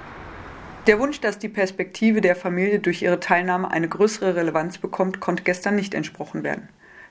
Der 0.88 1.00
Wunsch, 1.00 1.20
dass 1.22 1.38
die 1.38 1.50
Perspektive 1.50 2.22
der 2.22 2.36
Familie 2.36 2.80
durch 2.80 3.02
ihre 3.02 3.20
Teilnahme 3.20 3.70
eine 3.70 3.88
größere 3.88 4.36
Relevanz 4.36 4.78
bekommt, 4.78 5.20
konnte 5.20 5.44
gestern 5.44 5.76
nicht 5.76 5.94
entsprochen 5.94 6.44
werden. 6.44 6.70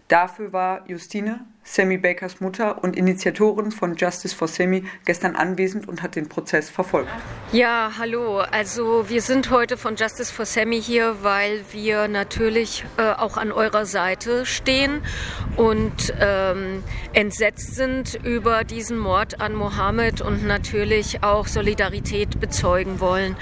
Dafür 0.08 0.52
war 0.52 0.88
Justine, 0.88 1.44
Sammy 1.62 1.98
Bakers 1.98 2.40
Mutter 2.40 2.82
und 2.82 2.96
Initiatorin 2.96 3.70
von 3.70 3.94
Justice 3.94 4.34
for 4.34 4.48
Sammy, 4.48 4.84
gestern 5.04 5.36
anwesend 5.36 5.86
und 5.86 6.02
hat 6.02 6.16
den 6.16 6.28
Prozess 6.28 6.70
verfolgt. 6.70 7.10
Ja, 7.52 7.92
hallo. 7.98 8.40
Also 8.40 9.08
wir 9.08 9.20
sind 9.20 9.50
heute 9.50 9.76
von 9.76 9.96
Justice 9.96 10.32
for 10.32 10.46
Sammy 10.46 10.80
hier, 10.80 11.16
weil 11.22 11.64
wir 11.72 12.08
natürlich 12.08 12.84
äh, 12.96 13.12
auch 13.12 13.36
an 13.36 13.52
eurer 13.52 13.84
Seite 13.84 14.46
stehen 14.46 15.02
und 15.56 16.14
ähm, 16.20 16.82
entsetzt 17.12 17.74
sind 17.74 18.18
über 18.24 18.64
diesen 18.64 18.98
Mord 18.98 19.40
an 19.40 19.54
Mohammed 19.54 20.20
und 20.20 20.46
natürlich 20.46 21.22
auch 21.22 21.46
Solidarität 21.46 22.40
bezeugen 22.40 23.00
wollen. 23.00 23.36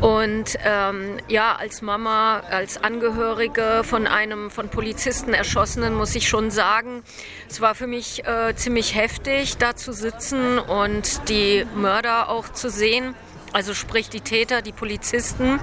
Und 0.00 0.56
ähm, 0.64 1.16
ja, 1.28 1.56
als 1.56 1.82
Mama, 1.82 2.40
als 2.40 2.82
Angehörige 2.82 3.82
von 3.84 4.06
einem 4.06 4.50
von 4.50 4.68
Polizisten 4.68 5.32
erschossenen 5.32 5.94
muss 5.94 6.14
ich 6.14 6.28
schon 6.28 6.50
sagen, 6.50 7.02
es 7.48 7.60
war 7.60 7.69
für 7.74 7.86
mich 7.86 8.24
äh, 8.24 8.54
ziemlich 8.54 8.94
heftig, 8.94 9.56
da 9.56 9.76
zu 9.76 9.92
sitzen 9.92 10.58
und 10.58 11.28
die 11.28 11.66
Mörder 11.74 12.28
auch 12.28 12.48
zu 12.48 12.70
sehen 12.70 13.14
also 13.52 13.74
sprich 13.74 14.08
die 14.08 14.20
Täter, 14.20 14.62
die 14.62 14.72
Polizisten, 14.72 15.60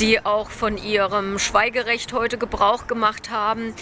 die 0.00 0.24
auch 0.24 0.50
von 0.50 0.78
ihrem 0.78 1.38
Schweigerecht 1.38 2.12
heute 2.12 2.38
Gebrauch 2.38 2.86
gemacht 2.86 3.30
haben. 3.30 3.74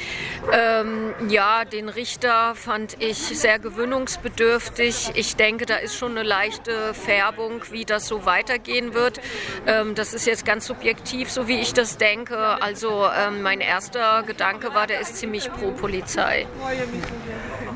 Ähm, 0.52 1.14
ja, 1.28 1.64
den 1.64 1.88
Richter 1.88 2.54
fand 2.54 3.00
ich 3.02 3.18
sehr 3.18 3.58
gewöhnungsbedürftig. 3.58 5.12
Ich 5.14 5.36
denke, 5.36 5.66
da 5.66 5.76
ist 5.76 5.96
schon 5.96 6.12
eine 6.12 6.22
leichte 6.22 6.94
Färbung, 6.94 7.62
wie 7.70 7.84
das 7.84 8.06
so 8.06 8.24
weitergehen 8.24 8.94
wird. 8.94 9.20
Ähm, 9.66 9.94
das 9.94 10.14
ist 10.14 10.26
jetzt 10.26 10.44
ganz 10.44 10.66
subjektiv, 10.66 11.30
so 11.30 11.48
wie 11.48 11.60
ich 11.60 11.74
das 11.74 11.98
denke. 11.98 12.38
Also 12.62 13.06
ähm, 13.06 13.42
mein 13.42 13.60
erster 13.60 14.22
Gedanke 14.22 14.74
war, 14.74 14.86
der 14.86 15.00
ist 15.00 15.16
ziemlich 15.16 15.52
pro 15.52 15.72
Polizei. 15.72 16.46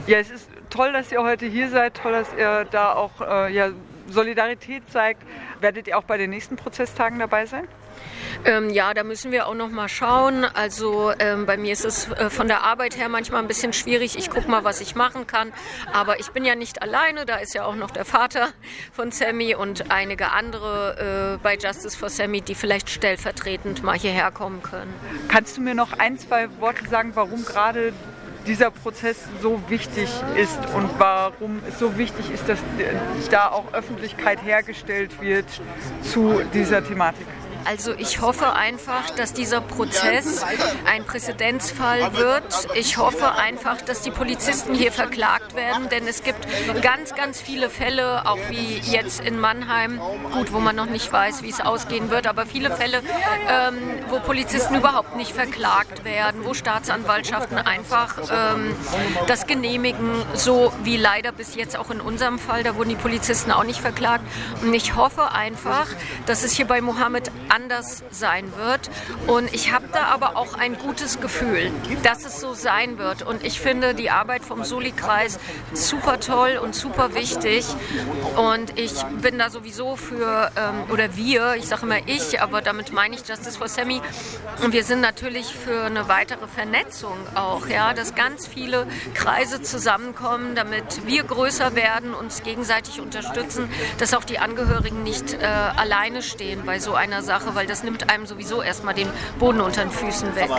Ja, 0.06 0.18
es 0.18 0.30
ist 0.30 0.48
toll, 0.70 0.92
dass 0.92 1.12
ihr 1.12 1.22
heute 1.22 1.46
hier 1.46 1.68
seid, 1.70 1.94
toll, 1.94 2.12
dass 2.12 2.28
ihr 2.36 2.66
da 2.70 2.92
auch 2.94 3.20
äh, 3.20 3.52
ja, 3.52 3.70
Solidarität 4.08 4.82
zeigt. 4.90 5.22
Werdet 5.60 5.88
ihr 5.88 5.98
auch 5.98 6.04
bei 6.04 6.18
den 6.18 6.30
nächsten 6.30 6.56
Prozesstagen 6.56 7.18
dabei 7.18 7.46
sein? 7.46 7.66
Ähm, 8.44 8.70
ja, 8.70 8.94
da 8.94 9.02
müssen 9.02 9.32
wir 9.32 9.46
auch 9.46 9.54
noch 9.54 9.70
mal 9.70 9.88
schauen. 9.88 10.44
Also 10.44 11.12
ähm, 11.18 11.46
bei 11.46 11.56
mir 11.56 11.72
ist 11.72 11.84
es 11.84 12.10
äh, 12.12 12.30
von 12.30 12.48
der 12.48 12.62
Arbeit 12.62 12.96
her 12.96 13.08
manchmal 13.08 13.42
ein 13.42 13.48
bisschen 13.48 13.72
schwierig. 13.72 14.16
Ich 14.16 14.30
gucke 14.30 14.48
mal, 14.50 14.64
was 14.64 14.80
ich 14.80 14.94
machen 14.94 15.26
kann. 15.26 15.52
Aber 15.92 16.20
ich 16.20 16.30
bin 16.30 16.44
ja 16.44 16.54
nicht 16.54 16.82
alleine. 16.82 17.26
Da 17.26 17.36
ist 17.36 17.54
ja 17.54 17.64
auch 17.64 17.74
noch 17.74 17.90
der 17.90 18.04
Vater 18.04 18.48
von 18.92 19.10
Sammy 19.10 19.54
und 19.54 19.90
einige 19.90 20.32
andere 20.32 21.38
äh, 21.38 21.42
bei 21.42 21.56
Justice 21.56 21.96
for 21.96 22.10
Sammy, 22.10 22.40
die 22.40 22.54
vielleicht 22.54 22.90
stellvertretend 22.90 23.82
mal 23.82 23.98
hierher 23.98 24.30
kommen 24.30 24.62
können. 24.62 24.92
Kannst 25.28 25.56
du 25.56 25.60
mir 25.60 25.74
noch 25.74 25.92
ein, 25.94 26.18
zwei 26.18 26.48
Worte 26.60 26.88
sagen, 26.88 27.12
warum 27.14 27.44
gerade 27.44 27.92
dieser 28.46 28.70
Prozess 28.70 29.16
so 29.42 29.60
wichtig 29.68 30.08
ist 30.36 30.58
und 30.74 30.90
warum 30.98 31.60
es 31.68 31.78
so 31.78 31.98
wichtig 31.98 32.30
ist, 32.30 32.48
dass 32.48 32.58
da 33.30 33.48
auch 33.50 33.72
Öffentlichkeit 33.72 34.42
hergestellt 34.42 35.20
wird 35.20 35.46
zu 36.02 36.42
dieser 36.54 36.84
Thematik. 36.84 37.26
Also 37.68 37.92
ich 37.94 38.20
hoffe 38.20 38.52
einfach, 38.52 39.10
dass 39.10 39.32
dieser 39.32 39.60
Prozess 39.60 40.44
ein 40.88 41.04
Präzedenzfall 41.04 42.14
wird. 42.14 42.68
Ich 42.74 42.96
hoffe 42.96 43.32
einfach, 43.32 43.80
dass 43.80 44.02
die 44.02 44.12
Polizisten 44.12 44.72
hier 44.72 44.92
verklagt 44.92 45.45
werden, 45.56 45.88
denn 45.88 46.06
es 46.06 46.22
gibt 46.22 46.46
ganz, 46.82 47.14
ganz 47.14 47.40
viele 47.40 47.70
Fälle, 47.70 48.26
auch 48.26 48.38
wie 48.50 48.78
jetzt 48.90 49.20
in 49.20 49.38
Mannheim, 49.38 50.00
gut, 50.32 50.52
wo 50.52 50.60
man 50.60 50.76
noch 50.76 50.86
nicht 50.86 51.12
weiß, 51.12 51.42
wie 51.42 51.50
es 51.50 51.60
ausgehen 51.60 52.10
wird, 52.10 52.26
aber 52.26 52.46
viele 52.46 52.70
Fälle, 52.70 53.02
ähm, 53.48 53.76
wo 54.08 54.20
Polizisten 54.20 54.74
überhaupt 54.74 55.16
nicht 55.16 55.32
verklagt 55.32 56.04
werden, 56.04 56.44
wo 56.44 56.54
Staatsanwaltschaften 56.54 57.58
einfach 57.58 58.16
ähm, 58.30 58.74
das 59.26 59.46
genehmigen, 59.46 60.22
so 60.34 60.72
wie 60.82 60.96
leider 60.96 61.32
bis 61.32 61.54
jetzt 61.54 61.76
auch 61.76 61.90
in 61.90 62.00
unserem 62.00 62.38
Fall, 62.38 62.62
da 62.62 62.76
wurden 62.76 62.90
die 62.90 62.96
Polizisten 62.96 63.50
auch 63.50 63.64
nicht 63.64 63.80
verklagt. 63.80 64.24
Und 64.62 64.74
ich 64.74 64.94
hoffe 64.94 65.32
einfach, 65.32 65.86
dass 66.26 66.44
es 66.44 66.52
hier 66.52 66.66
bei 66.66 66.80
Mohammed 66.80 67.30
anders 67.48 68.02
sein 68.10 68.52
wird. 68.56 68.90
Und 69.26 69.52
ich 69.54 69.72
habe 69.72 69.86
da 69.92 70.04
aber 70.06 70.36
auch 70.36 70.54
ein 70.54 70.78
gutes 70.78 71.20
Gefühl, 71.20 71.70
dass 72.02 72.24
es 72.24 72.40
so 72.40 72.54
sein 72.54 72.98
wird. 72.98 73.22
Und 73.22 73.44
ich 73.44 73.60
finde 73.60 73.94
die 73.94 74.10
Arbeit 74.10 74.44
vom 74.44 74.64
Soli-Kreis 74.64 75.38
super 75.72 76.20
toll 76.20 76.60
und 76.62 76.74
super 76.74 77.14
wichtig. 77.14 77.66
Und 78.36 78.78
ich 78.78 78.92
bin 79.20 79.38
da 79.38 79.50
sowieso 79.50 79.96
für, 79.96 80.52
ähm, 80.56 80.90
oder 80.92 81.16
wir, 81.16 81.54
ich 81.56 81.66
sage 81.66 81.82
immer 81.82 82.06
ich, 82.06 82.40
aber 82.40 82.62
damit 82.62 82.92
meine 82.92 83.16
ich 83.16 83.26
Justice 83.26 83.58
for 83.58 83.68
Sammy. 83.68 84.00
Und 84.62 84.72
wir 84.72 84.84
sind 84.84 85.00
natürlich 85.00 85.46
für 85.46 85.84
eine 85.84 86.08
weitere 86.08 86.46
Vernetzung 86.46 87.16
auch, 87.34 87.66
ja, 87.66 87.94
dass 87.94 88.14
ganz 88.14 88.46
viele 88.46 88.86
Kreise 89.14 89.60
zusammenkommen, 89.60 90.54
damit 90.54 91.06
wir 91.06 91.24
größer 91.24 91.74
werden, 91.74 92.14
uns 92.14 92.42
gegenseitig 92.42 93.00
unterstützen, 93.00 93.68
dass 93.98 94.14
auch 94.14 94.24
die 94.24 94.38
Angehörigen 94.38 95.02
nicht 95.02 95.34
äh, 95.34 95.44
alleine 95.44 96.22
stehen 96.22 96.62
bei 96.64 96.78
so 96.78 96.94
einer 96.94 97.22
Sache 97.22 97.56
weil 97.56 97.66
das 97.66 97.82
nimmt 97.82 98.10
einem 98.10 98.26
sowieso 98.26 98.62
erstmal 98.62 98.94
den 98.94 99.08
Boden 99.38 99.60
unter 99.60 99.82
den 99.82 99.90
Füßen 99.90 100.36
weg. 100.36 100.50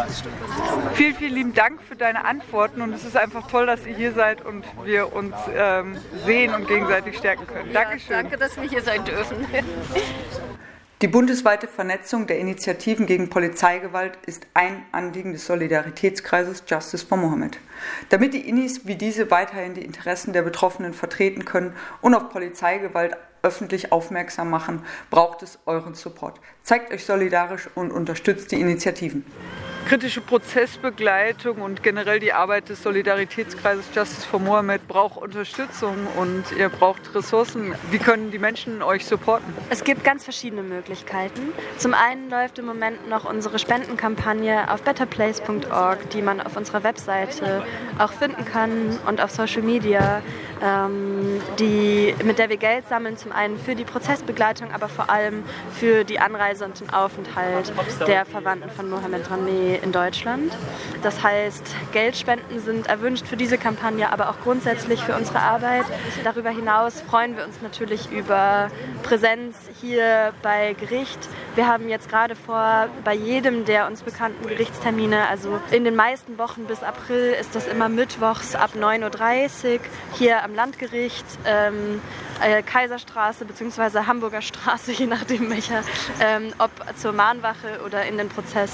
Vielen, 0.95 1.15
vielen 1.15 1.33
lieben 1.33 1.53
Dank 1.53 1.81
für 1.81 1.95
deine 1.95 2.25
Antworten 2.25 2.81
und 2.81 2.91
es 2.91 3.05
ist 3.05 3.15
einfach 3.15 3.47
toll, 3.47 3.67
dass 3.67 3.85
ihr 3.85 3.95
hier 3.95 4.13
seid 4.13 4.43
und 4.43 4.65
wir 4.83 5.13
uns 5.13 5.35
ähm, 5.55 5.97
sehen 6.25 6.53
und 6.53 6.67
gegenseitig 6.67 7.17
stärken 7.17 7.47
können. 7.47 7.71
Ja, 7.71 7.83
Dankeschön. 7.83 8.15
Danke, 8.15 8.37
dass 8.37 8.55
wir 8.55 8.69
hier 8.69 8.81
sein 8.81 9.03
dürfen. 9.05 9.45
Die 11.03 11.07
bundesweite 11.07 11.67
Vernetzung 11.67 12.25
der 12.25 12.39
Initiativen 12.39 13.05
gegen 13.05 13.29
Polizeigewalt 13.29 14.17
ist 14.25 14.47
ein 14.55 14.83
Anliegen 14.91 15.31
des 15.31 15.45
Solidaritätskreises 15.45 16.63
Justice 16.67 17.05
for 17.05 17.19
Mohammed. 17.19 17.59
Damit 18.09 18.33
die 18.33 18.49
Inis 18.49 18.87
wie 18.87 18.95
diese 18.95 19.29
weiterhin 19.29 19.75
die 19.75 19.85
Interessen 19.85 20.33
der 20.33 20.41
Betroffenen 20.41 20.95
vertreten 20.95 21.45
können 21.45 21.75
und 22.01 22.15
auf 22.15 22.31
Polizeigewalt 22.31 23.15
öffentlich 23.43 23.91
aufmerksam 23.91 24.49
machen, 24.49 24.81
braucht 25.11 25.43
es 25.43 25.59
euren 25.67 25.93
Support. 25.93 26.39
Zeigt 26.67 26.91
euch 26.91 27.05
solidarisch 27.05 27.69
und 27.75 27.91
unterstützt 27.91 28.51
die 28.51 28.59
Initiativen. 28.59 29.23
kritische 29.87 30.19
Prozessbegleitung 30.19 31.61
und 31.61 31.81
generell 31.81 32.19
die 32.19 32.33
Arbeit 32.33 32.67
des 32.67 32.83
Solidaritätskreises 32.83 33.85
Justice 33.95 34.27
for 34.27 34.37
Mohammed 34.37 34.85
braucht 34.85 35.15
Unterstützung 35.15 35.95
und 36.17 36.43
ihr 36.57 36.67
braucht 36.67 37.15
Ressourcen. 37.15 37.73
Wie 37.89 37.97
können 37.97 38.29
die 38.29 38.37
Menschen 38.37 38.83
euch 38.83 39.05
supporten? 39.05 39.53
Es 39.69 39.85
gibt 39.85 40.03
ganz 40.03 40.25
verschiedene 40.25 40.61
Möglichkeiten. 40.61 41.53
Zum 41.77 41.93
einen 41.93 42.29
läuft 42.29 42.59
im 42.59 42.65
Moment 42.65 43.07
noch 43.07 43.23
unsere 43.23 43.59
Spendenkampagne 43.59 44.69
auf 44.69 44.81
betterplace.org, 44.81 46.09
die 46.09 46.21
man 46.21 46.41
auf 46.41 46.57
unserer 46.57 46.83
Webseite 46.83 47.63
auch 47.97 48.11
finden 48.11 48.43
kann 48.43 48.99
und 49.07 49.21
auf 49.21 49.31
Social 49.31 49.61
Media, 49.61 50.21
ähm, 50.61 51.39
die, 51.59 52.13
mit 52.25 52.39
der 52.39 52.49
wir 52.49 52.57
Geld 52.57 52.89
sammeln, 52.89 53.15
zum 53.15 53.31
einen 53.31 53.57
für 53.57 53.75
die 53.75 53.85
Prozessbegleitung, 53.85 54.73
aber 54.73 54.89
vor 54.89 55.09
allem 55.09 55.43
für 55.71 56.03
die 56.03 56.19
Anreise 56.19 56.56
und 56.61 56.79
den 56.79 56.89
Aufenthalt 56.89 57.71
der 58.07 58.25
Verwandten 58.25 58.69
von 58.69 58.89
Mohamed 58.89 59.29
Rameh 59.29 59.79
in 59.81 59.91
Deutschland. 59.91 60.51
Das 61.03 61.23
heißt, 61.23 61.63
Geldspenden 61.91 62.59
sind 62.59 62.87
erwünscht 62.87 63.25
für 63.27 63.37
diese 63.37 63.57
Kampagne, 63.57 64.11
aber 64.11 64.29
auch 64.29 64.39
grundsätzlich 64.43 65.03
für 65.03 65.15
unsere 65.15 65.39
Arbeit. 65.39 65.85
Darüber 66.23 66.49
hinaus 66.49 67.01
freuen 67.01 67.37
wir 67.37 67.43
uns 67.43 67.61
natürlich 67.61 68.11
über 68.11 68.69
Präsenz 69.03 69.55
hier 69.81 70.33
bei 70.41 70.73
Gericht. 70.73 71.19
Wir 71.55 71.67
haben 71.67 71.89
jetzt 71.89 72.09
gerade 72.09 72.35
vor, 72.35 72.89
bei 73.03 73.13
jedem 73.13 73.65
der 73.65 73.87
uns 73.87 74.01
bekannten 74.01 74.47
Gerichtstermine, 74.47 75.27
also 75.27 75.59
in 75.71 75.83
den 75.83 75.95
meisten 75.95 76.37
Wochen 76.37 76.65
bis 76.65 76.83
April, 76.83 77.35
ist 77.39 77.55
das 77.55 77.67
immer 77.67 77.89
mittwochs 77.89 78.55
ab 78.55 78.71
9.30 78.75 79.75
Uhr 79.75 79.79
hier 80.13 80.43
am 80.43 80.53
Landgericht. 80.55 81.25
Ähm, 81.45 82.01
äh, 82.41 82.61
Kaiserstraße 82.61 83.45
bzw. 83.45 84.05
Hamburger 84.05 84.41
Straße, 84.41 84.91
je 84.97 85.07
nachdem 85.07 85.49
welcher, 85.49 85.83
ähm, 86.19 86.46
ob 86.57 86.71
zur 86.97 87.11
Mahnwache 87.11 87.81
oder 87.85 88.05
in 88.05 88.17
den 88.17 88.29
Prozess 88.29 88.71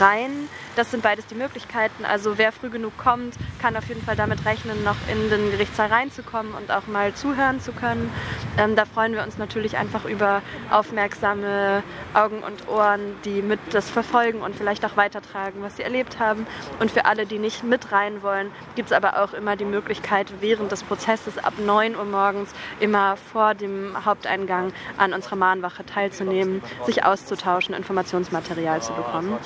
rein. 0.00 0.48
Das 0.76 0.90
sind 0.90 1.02
beides 1.02 1.26
die 1.26 1.34
Möglichkeiten. 1.34 2.04
Also 2.04 2.38
wer 2.38 2.52
früh 2.52 2.70
genug 2.70 2.96
kommt, 2.96 3.34
kann 3.60 3.76
auf 3.76 3.88
jeden 3.88 4.02
Fall 4.02 4.16
damit 4.16 4.44
rechnen, 4.44 4.82
noch 4.84 4.96
in 5.10 5.28
den 5.28 5.50
Gerichtssaal 5.50 5.88
reinzukommen 5.88 6.54
und 6.54 6.70
auch 6.70 6.86
mal 6.86 7.12
zuhören 7.14 7.60
zu 7.60 7.72
können. 7.72 8.10
Ähm, 8.56 8.76
da 8.76 8.84
freuen 8.84 9.12
wir 9.12 9.22
uns 9.22 9.36
natürlich 9.36 9.76
einfach 9.76 10.04
über 10.04 10.42
aufmerksame 10.70 11.82
Augen 12.14 12.42
und 12.42 12.68
Ohren, 12.68 13.16
die 13.24 13.42
mit 13.42 13.60
das 13.72 13.90
verfolgen 13.90 14.42
und 14.42 14.54
vielleicht 14.54 14.84
auch 14.84 14.96
weitertragen, 14.96 15.60
was 15.62 15.76
sie 15.76 15.82
erlebt 15.82 16.18
haben. 16.18 16.46
Und 16.78 16.90
für 16.90 17.04
alle, 17.04 17.26
die 17.26 17.38
nicht 17.38 17.64
mit 17.64 17.92
rein 17.92 18.22
wollen, 18.22 18.50
gibt 18.76 18.90
es 18.90 18.92
aber 18.92 19.22
auch 19.22 19.32
immer 19.34 19.56
die 19.56 19.64
Möglichkeit, 19.64 20.32
während 20.40 20.72
des 20.72 20.82
Prozesses 20.82 21.36
ab 21.38 21.54
9 21.58 21.96
Uhr 21.96 22.04
morgens 22.04 22.50
immer 22.78 23.16
vor 23.16 23.54
dem 23.54 24.04
Haupteingang 24.04 24.72
an 24.96 25.12
unserer 25.12 25.36
Mahnwache 25.36 25.84
teilzunehmen, 25.84 26.62
sich 26.86 27.04
auszutauschen, 27.04 27.74
Informationsmaterial 27.74 28.82
zu 28.82 28.92
bekommen. 28.92 29.36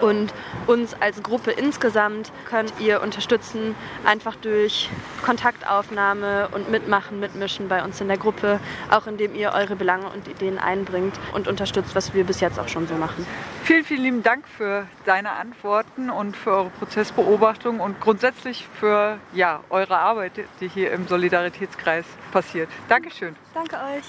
Und 0.00 0.32
uns 0.66 0.94
als 1.00 1.22
Gruppe 1.22 1.50
insgesamt 1.50 2.32
könnt 2.48 2.72
ihr 2.78 3.02
unterstützen, 3.02 3.74
einfach 4.04 4.36
durch 4.36 4.90
Kontaktaufnahme 5.24 6.48
und 6.52 6.70
Mitmachen, 6.70 7.20
Mitmischen 7.20 7.68
bei 7.68 7.82
uns 7.82 8.00
in 8.00 8.08
der 8.08 8.18
Gruppe, 8.18 8.60
auch 8.90 9.06
indem 9.06 9.34
ihr 9.34 9.52
eure 9.52 9.76
Belange 9.76 10.08
und 10.10 10.28
Ideen 10.28 10.58
einbringt 10.58 11.18
und 11.32 11.48
unterstützt, 11.48 11.94
was 11.94 12.14
wir 12.14 12.24
bis 12.24 12.40
jetzt 12.40 12.58
auch 12.58 12.68
schon 12.68 12.86
so 12.86 12.94
machen. 12.94 13.26
Vielen, 13.64 13.84
vielen 13.84 14.02
lieben 14.02 14.22
Dank 14.22 14.46
für 14.48 14.86
deine 15.04 15.32
Antworten 15.32 16.10
und 16.10 16.36
für 16.36 16.50
eure 16.50 16.70
Prozessbeobachtung 16.70 17.80
und 17.80 18.00
grundsätzlich 18.00 18.66
für 18.78 19.18
ja, 19.32 19.60
eure 19.70 19.98
Arbeit, 19.98 20.32
die 20.60 20.68
hier 20.68 20.92
im 20.92 21.06
Solidaritätskreis 21.06 22.04
passiert. 22.32 22.68
Dankeschön. 22.88 23.36
Danke 23.54 23.76
euch. 23.76 24.04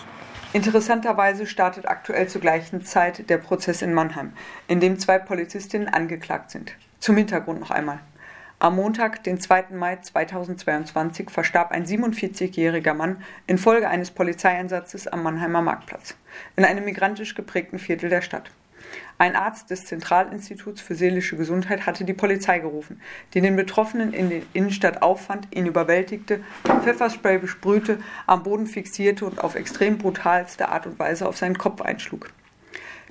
Interessanterweise 0.51 1.45
startet 1.45 1.87
aktuell 1.87 2.27
zur 2.27 2.41
gleichen 2.41 2.83
Zeit 2.83 3.29
der 3.29 3.37
Prozess 3.37 3.83
in 3.83 3.93
Mannheim, 3.93 4.33
in 4.67 4.79
dem 4.79 4.97
zwei 4.97 5.19
Polizistinnen 5.19 5.87
angeklagt 5.87 6.49
sind. 6.49 6.75
Zum 6.99 7.17
Hintergrund 7.17 7.59
noch 7.59 7.69
einmal. 7.69 7.99
Am 8.57 8.75
Montag, 8.75 9.23
den 9.23 9.39
2. 9.39 9.67
Mai 9.71 9.97
2022, 9.97 11.29
verstarb 11.29 11.71
ein 11.71 11.85
47-jähriger 11.85 12.95
Mann 12.95 13.23
infolge 13.45 13.87
eines 13.87 14.09
Polizeieinsatzes 14.09 15.07
am 15.07 15.21
Mannheimer 15.21 15.61
Marktplatz, 15.61 16.15
in 16.55 16.65
einem 16.65 16.83
migrantisch 16.83 17.35
geprägten 17.35 17.77
Viertel 17.77 18.09
der 18.09 18.21
Stadt. 18.21 18.49
Ein 19.17 19.35
Arzt 19.35 19.69
des 19.69 19.85
Zentralinstituts 19.85 20.81
für 20.81 20.95
seelische 20.95 21.35
Gesundheit 21.35 21.85
hatte 21.85 22.05
die 22.05 22.13
Polizei 22.13 22.59
gerufen, 22.59 23.01
die 23.33 23.41
den 23.41 23.55
Betroffenen 23.55 24.13
in 24.13 24.29
der 24.29 24.41
Innenstadt 24.53 25.01
auffand, 25.01 25.47
ihn 25.53 25.65
überwältigte, 25.65 26.41
Pfefferspray 26.63 27.37
besprühte, 27.37 27.99
am 28.27 28.43
Boden 28.43 28.67
fixierte 28.67 29.25
und 29.25 29.43
auf 29.43 29.55
extrem 29.55 29.97
brutalste 29.97 30.69
Art 30.69 30.85
und 30.85 30.99
Weise 30.99 31.27
auf 31.27 31.37
seinen 31.37 31.57
Kopf 31.57 31.81
einschlug. 31.81 32.29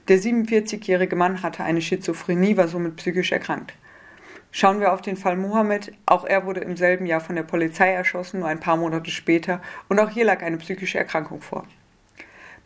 Der 0.08 0.18
47-jährige 0.18 1.16
Mann 1.16 1.42
hatte 1.42 1.62
eine 1.62 1.82
Schizophrenie, 1.82 2.56
war 2.56 2.68
somit 2.68 2.96
psychisch 2.96 3.32
erkrankt. 3.32 3.74
Schauen 4.50 4.80
wir 4.80 4.94
auf 4.94 5.02
den 5.02 5.18
Fall 5.18 5.36
Mohammed. 5.36 5.92
Auch 6.06 6.24
er 6.24 6.46
wurde 6.46 6.60
im 6.60 6.76
selben 6.76 7.04
Jahr 7.04 7.20
von 7.20 7.36
der 7.36 7.42
Polizei 7.42 7.92
erschossen, 7.92 8.40
nur 8.40 8.48
ein 8.48 8.60
paar 8.60 8.78
Monate 8.78 9.10
später, 9.10 9.60
und 9.88 10.00
auch 10.00 10.08
hier 10.08 10.24
lag 10.24 10.42
eine 10.42 10.56
psychische 10.56 10.96
Erkrankung 10.96 11.42
vor. 11.42 11.66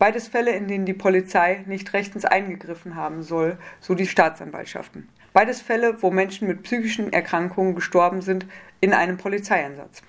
Beides 0.02 0.26
Fälle, 0.26 0.50
in 0.50 0.66
denen 0.66 0.84
die 0.84 0.94
Polizei 0.94 1.62
nicht 1.68 1.92
rechtens 1.92 2.24
eingegriffen 2.24 2.96
haben 2.96 3.22
soll, 3.22 3.56
so 3.78 3.94
die 3.94 4.08
Staatsanwaltschaften. 4.08 5.08
Beides 5.32 5.62
Fälle, 5.62 6.02
wo 6.02 6.10
Menschen 6.10 6.48
mit 6.48 6.64
psychischen 6.64 7.12
Erkrankungen 7.12 7.76
gestorben 7.76 8.20
sind 8.20 8.44
in 8.80 8.94
einem 8.94 9.16
Polizeieinsatz. 9.16 10.02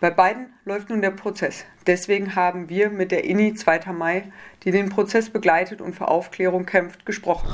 Bei 0.00 0.08
beiden 0.08 0.46
läuft 0.64 0.88
nun 0.88 1.02
der 1.02 1.10
Prozess. 1.10 1.66
Deswegen 1.86 2.34
haben 2.34 2.70
wir 2.70 2.88
mit 2.88 3.12
der 3.12 3.24
INI 3.24 3.52
2. 3.52 3.92
Mai, 3.92 4.32
die 4.62 4.70
den 4.70 4.88
Prozess 4.88 5.28
begleitet 5.28 5.82
und 5.82 5.94
für 5.94 6.08
Aufklärung 6.08 6.64
kämpft, 6.64 7.04
gesprochen. 7.04 7.46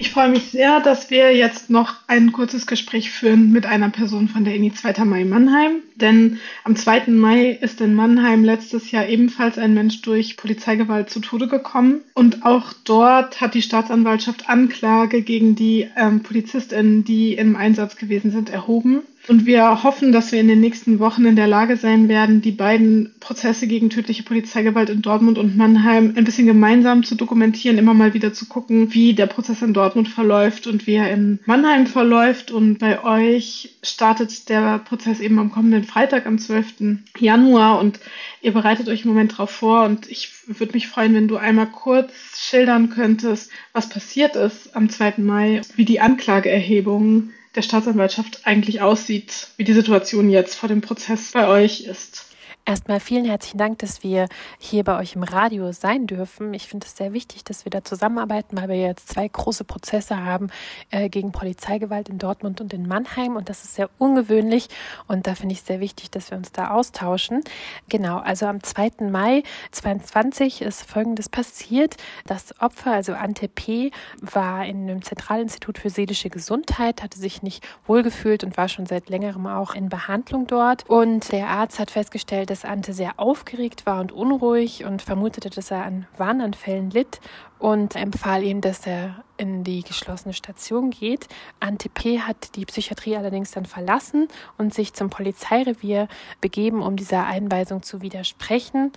Ich 0.00 0.10
freue 0.10 0.28
mich 0.28 0.44
sehr, 0.52 0.78
dass 0.78 1.10
wir 1.10 1.34
jetzt 1.34 1.70
noch 1.70 1.96
ein 2.06 2.30
kurzes 2.30 2.68
Gespräch 2.68 3.10
führen 3.10 3.50
mit 3.50 3.66
einer 3.66 3.90
Person 3.90 4.28
von 4.28 4.44
der 4.44 4.54
INI 4.54 4.72
2. 4.72 5.04
Mai 5.04 5.24
Mannheim. 5.24 5.82
Denn 5.96 6.38
am 6.62 6.76
2. 6.76 7.08
Mai 7.08 7.58
ist 7.60 7.80
in 7.80 7.96
Mannheim 7.96 8.44
letztes 8.44 8.92
Jahr 8.92 9.08
ebenfalls 9.08 9.58
ein 9.58 9.74
Mensch 9.74 10.00
durch 10.02 10.36
Polizeigewalt 10.36 11.10
zu 11.10 11.18
Tode 11.18 11.48
gekommen. 11.48 12.02
Und 12.14 12.46
auch 12.46 12.72
dort 12.84 13.40
hat 13.40 13.54
die 13.54 13.62
Staatsanwaltschaft 13.62 14.48
Anklage 14.48 15.22
gegen 15.22 15.56
die 15.56 15.88
ähm, 15.96 16.22
PolizistInnen, 16.22 17.02
die 17.02 17.32
im 17.34 17.56
Einsatz 17.56 17.96
gewesen 17.96 18.30
sind, 18.30 18.50
erhoben. 18.50 19.02
Und 19.28 19.44
wir 19.44 19.82
hoffen, 19.82 20.10
dass 20.10 20.32
wir 20.32 20.40
in 20.40 20.48
den 20.48 20.60
nächsten 20.60 21.00
Wochen 21.00 21.26
in 21.26 21.36
der 21.36 21.46
Lage 21.46 21.76
sein 21.76 22.08
werden, 22.08 22.40
die 22.40 22.50
beiden 22.50 23.12
Prozesse 23.20 23.66
gegen 23.66 23.90
tödliche 23.90 24.22
Polizeigewalt 24.22 24.88
in 24.88 25.02
Dortmund 25.02 25.36
und 25.36 25.54
Mannheim 25.54 26.14
ein 26.16 26.24
bisschen 26.24 26.46
gemeinsam 26.46 27.04
zu 27.04 27.14
dokumentieren, 27.14 27.76
immer 27.76 27.92
mal 27.92 28.14
wieder 28.14 28.32
zu 28.32 28.46
gucken, 28.46 28.94
wie 28.94 29.12
der 29.12 29.26
Prozess 29.26 29.60
in 29.60 29.74
Dortmund 29.74 30.08
verläuft 30.08 30.66
und 30.66 30.86
wie 30.86 30.94
er 30.94 31.12
in 31.12 31.40
Mannheim 31.44 31.86
verläuft. 31.86 32.50
Und 32.50 32.78
bei 32.78 33.04
euch 33.04 33.76
startet 33.82 34.48
der 34.48 34.78
Prozess 34.78 35.20
eben 35.20 35.38
am 35.38 35.52
kommenden 35.52 35.84
Freitag, 35.84 36.24
am 36.24 36.38
12. 36.38 36.96
Januar. 37.18 37.80
Und 37.80 38.00
ihr 38.40 38.52
bereitet 38.52 38.88
euch 38.88 39.02
im 39.02 39.10
Moment 39.10 39.32
darauf 39.32 39.50
vor. 39.50 39.84
Und 39.84 40.10
ich 40.10 40.30
würde 40.46 40.72
mich 40.72 40.88
freuen, 40.88 41.12
wenn 41.12 41.28
du 41.28 41.36
einmal 41.36 41.66
kurz 41.66 42.12
schildern 42.34 42.88
könntest, 42.88 43.50
was 43.74 43.90
passiert 43.90 44.36
ist 44.36 44.74
am 44.74 44.88
2. 44.88 45.14
Mai, 45.18 45.60
wie 45.76 45.84
die 45.84 46.00
Anklageerhebung 46.00 47.28
der 47.54 47.62
Staatsanwaltschaft 47.62 48.46
eigentlich 48.46 48.80
aussieht, 48.80 49.48
wie 49.56 49.64
die 49.64 49.72
Situation 49.72 50.30
jetzt 50.30 50.54
vor 50.54 50.68
dem 50.68 50.80
Prozess 50.80 51.32
bei 51.32 51.48
euch 51.48 51.82
ist. 51.82 52.27
Erstmal 52.68 53.00
vielen 53.00 53.24
herzlichen 53.24 53.56
Dank, 53.56 53.78
dass 53.78 54.02
wir 54.02 54.28
hier 54.58 54.84
bei 54.84 54.98
euch 54.98 55.14
im 55.14 55.22
Radio 55.22 55.72
sein 55.72 56.06
dürfen. 56.06 56.52
Ich 56.52 56.68
finde 56.68 56.86
es 56.86 56.98
sehr 56.98 57.14
wichtig, 57.14 57.42
dass 57.42 57.64
wir 57.64 57.70
da 57.70 57.82
zusammenarbeiten, 57.82 58.58
weil 58.58 58.68
wir 58.68 58.76
jetzt 58.76 59.08
zwei 59.08 59.26
große 59.26 59.64
Prozesse 59.64 60.22
haben 60.22 60.50
äh, 60.90 61.08
gegen 61.08 61.32
Polizeigewalt 61.32 62.10
in 62.10 62.18
Dortmund 62.18 62.60
und 62.60 62.74
in 62.74 62.86
Mannheim. 62.86 63.36
Und 63.36 63.48
das 63.48 63.64
ist 63.64 63.76
sehr 63.76 63.88
ungewöhnlich. 63.96 64.68
Und 65.06 65.26
da 65.26 65.34
finde 65.34 65.54
ich 65.54 65.60
es 65.60 65.66
sehr 65.66 65.80
wichtig, 65.80 66.10
dass 66.10 66.30
wir 66.30 66.36
uns 66.36 66.52
da 66.52 66.72
austauschen. 66.72 67.40
Genau, 67.88 68.18
also 68.18 68.44
am 68.44 68.62
2. 68.62 69.08
Mai 69.10 69.44
2022 69.70 70.60
ist 70.60 70.82
Folgendes 70.82 71.30
passiert. 71.30 71.96
Das 72.26 72.60
Opfer, 72.60 72.92
also 72.92 73.14
Ante 73.14 73.48
P., 73.48 73.92
war 74.20 74.66
in 74.66 74.82
einem 74.82 75.00
Zentralinstitut 75.00 75.78
für 75.78 75.88
seelische 75.88 76.28
Gesundheit, 76.28 77.02
hatte 77.02 77.18
sich 77.18 77.42
nicht 77.42 77.66
wohlgefühlt 77.86 78.44
und 78.44 78.58
war 78.58 78.68
schon 78.68 78.84
seit 78.84 79.08
längerem 79.08 79.46
auch 79.46 79.74
in 79.74 79.88
Behandlung 79.88 80.46
dort. 80.46 80.84
Und 80.86 81.32
der 81.32 81.48
Arzt 81.48 81.78
hat 81.78 81.90
festgestellt, 81.90 82.50
dass 82.50 82.57
dass 82.58 82.68
Ante 82.68 82.92
sehr 82.92 83.20
aufgeregt 83.20 83.86
war 83.86 84.00
und 84.00 84.10
unruhig 84.10 84.84
und 84.84 85.00
vermutete, 85.00 85.48
dass 85.48 85.70
er 85.70 85.84
an 85.84 86.08
Warnanfällen 86.16 86.90
litt 86.90 87.20
und 87.60 87.94
empfahl 87.94 88.42
ihm, 88.42 88.60
dass 88.60 88.84
er 88.84 89.22
in 89.36 89.62
die 89.62 89.82
geschlossene 89.82 90.34
Station 90.34 90.90
geht. 90.90 91.28
Ante 91.60 91.88
P. 91.88 92.18
hat 92.20 92.56
die 92.56 92.64
Psychiatrie 92.64 93.16
allerdings 93.16 93.52
dann 93.52 93.64
verlassen 93.64 94.26
und 94.56 94.74
sich 94.74 94.92
zum 94.92 95.08
Polizeirevier 95.08 96.08
begeben, 96.40 96.82
um 96.82 96.96
dieser 96.96 97.26
Einweisung 97.26 97.84
zu 97.84 98.02
widersprechen. 98.02 98.90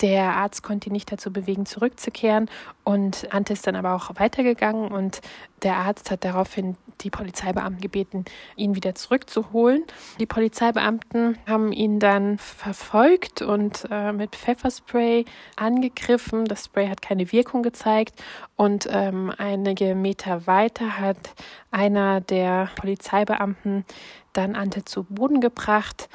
Der 0.00 0.36
Arzt 0.36 0.62
konnte 0.62 0.88
ihn 0.88 0.92
nicht 0.92 1.10
dazu 1.10 1.32
bewegen, 1.32 1.66
zurückzukehren 1.66 2.48
und 2.84 3.34
Ante 3.34 3.52
ist 3.52 3.66
dann 3.66 3.74
aber 3.76 3.94
auch 3.94 4.10
weitergegangen 4.14 4.92
und 4.92 5.20
der 5.62 5.76
Arzt 5.76 6.10
hat 6.12 6.24
daraufhin 6.24 6.76
die 7.00 7.10
Polizeibeamten 7.10 7.80
gebeten, 7.80 8.24
ihn 8.56 8.76
wieder 8.76 8.94
zurückzuholen. 8.94 9.84
Die 10.20 10.26
Polizeibeamten 10.26 11.36
haben 11.48 11.72
ihn 11.72 11.98
dann 11.98 12.38
verfolgt 12.38 13.42
und 13.42 13.86
äh, 13.90 14.12
mit 14.12 14.36
Pfefferspray 14.36 15.24
angegriffen. 15.56 16.44
Das 16.44 16.66
Spray 16.66 16.88
hat 16.88 17.02
keine 17.02 17.32
Wirkung 17.32 17.64
gezeigt 17.64 18.14
und 18.54 18.88
ähm, 18.90 19.32
einige 19.36 19.96
Meter 19.96 20.46
weiter 20.46 20.98
hat 20.98 21.34
einer 21.70 22.20
der 22.20 22.70
Polizeibeamten 22.76 23.84
dann 24.32 24.54
Ante 24.54 24.84
zu 24.84 25.04
Boden 25.04 25.40
gebracht 25.40 26.08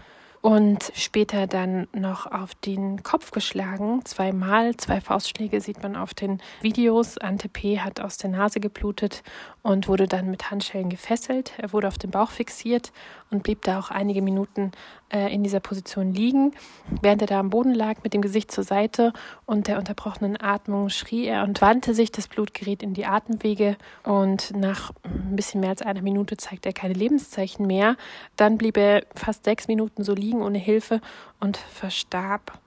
und 0.44 0.92
später 0.94 1.48
dann 1.48 1.88
noch 1.94 2.30
auf 2.30 2.54
den 2.54 3.02
Kopf 3.02 3.32
geschlagen. 3.32 4.04
Zweimal, 4.04 4.76
zwei 4.76 5.00
Faustschläge 5.00 5.62
sieht 5.62 5.82
man 5.82 5.96
auf 5.96 6.14
den 6.14 6.42
Videos. 6.62 7.18
Ante 7.18 7.48
P. 7.48 7.80
hat 7.80 8.02
aus 8.02 8.18
der 8.18 8.30
Nase 8.30 8.60
geblutet 8.60 9.24
und 9.62 9.88
wurde 9.88 10.06
dann 10.06 10.30
mit 10.30 10.52
Handschellen 10.52 10.90
gefesselt. 10.90 11.54
Er 11.60 11.72
wurde 11.72 11.88
auf 11.88 11.98
den 11.98 12.12
Bauch 12.12 12.30
fixiert 12.30 12.92
und 13.32 13.44
blieb 13.44 13.62
da 13.62 13.80
auch 13.80 13.90
einige 13.90 14.22
Minuten 14.22 14.74
äh, 15.13 15.34
in 15.34 15.43
dieser 15.43 15.60
Position 15.60 16.13
liegen. 16.13 16.54
Während 17.02 17.21
er 17.21 17.28
da 17.28 17.39
am 17.39 17.49
Boden 17.49 17.73
lag 17.73 18.04
mit 18.04 18.13
dem 18.13 18.21
Gesicht 18.21 18.52
zur 18.52 18.63
Seite 18.63 19.13
und 19.45 19.67
der 19.67 19.78
unterbrochenen 19.78 20.39
Atmung 20.41 20.89
schrie 20.89 21.26
er 21.28 21.43
und 21.43 21.62
wandte 21.62 21.93
sich. 21.93 22.12
Das 22.12 22.28
Blut 22.28 22.54
geriet 22.54 22.84
in 22.84 22.93
die 22.93 23.06
Atemwege 23.06 23.78
und 24.04 24.52
nach 24.56 24.91
ein 25.04 25.36
bisschen 25.36 25.62
mehr 25.62 25.69
als 25.69 25.82
einer 25.82 26.02
Minute 26.02 26.38
zeigte 26.38 26.69
er 26.69 26.73
keine 26.73 26.93
Lebenszeichen 26.93 27.65
mehr. 27.67 27.95
Dann 28.36 28.58
blieb 28.58 28.78
er 28.78 29.04
fast 29.15 29.45
sechs 29.45 29.67
Minuten 29.67 30.04
so 30.04 30.13
liegen 30.13 30.41
ohne 30.41 30.58
Hilfe 30.58 30.99
und 31.39 31.58
verstarb. 31.58 32.60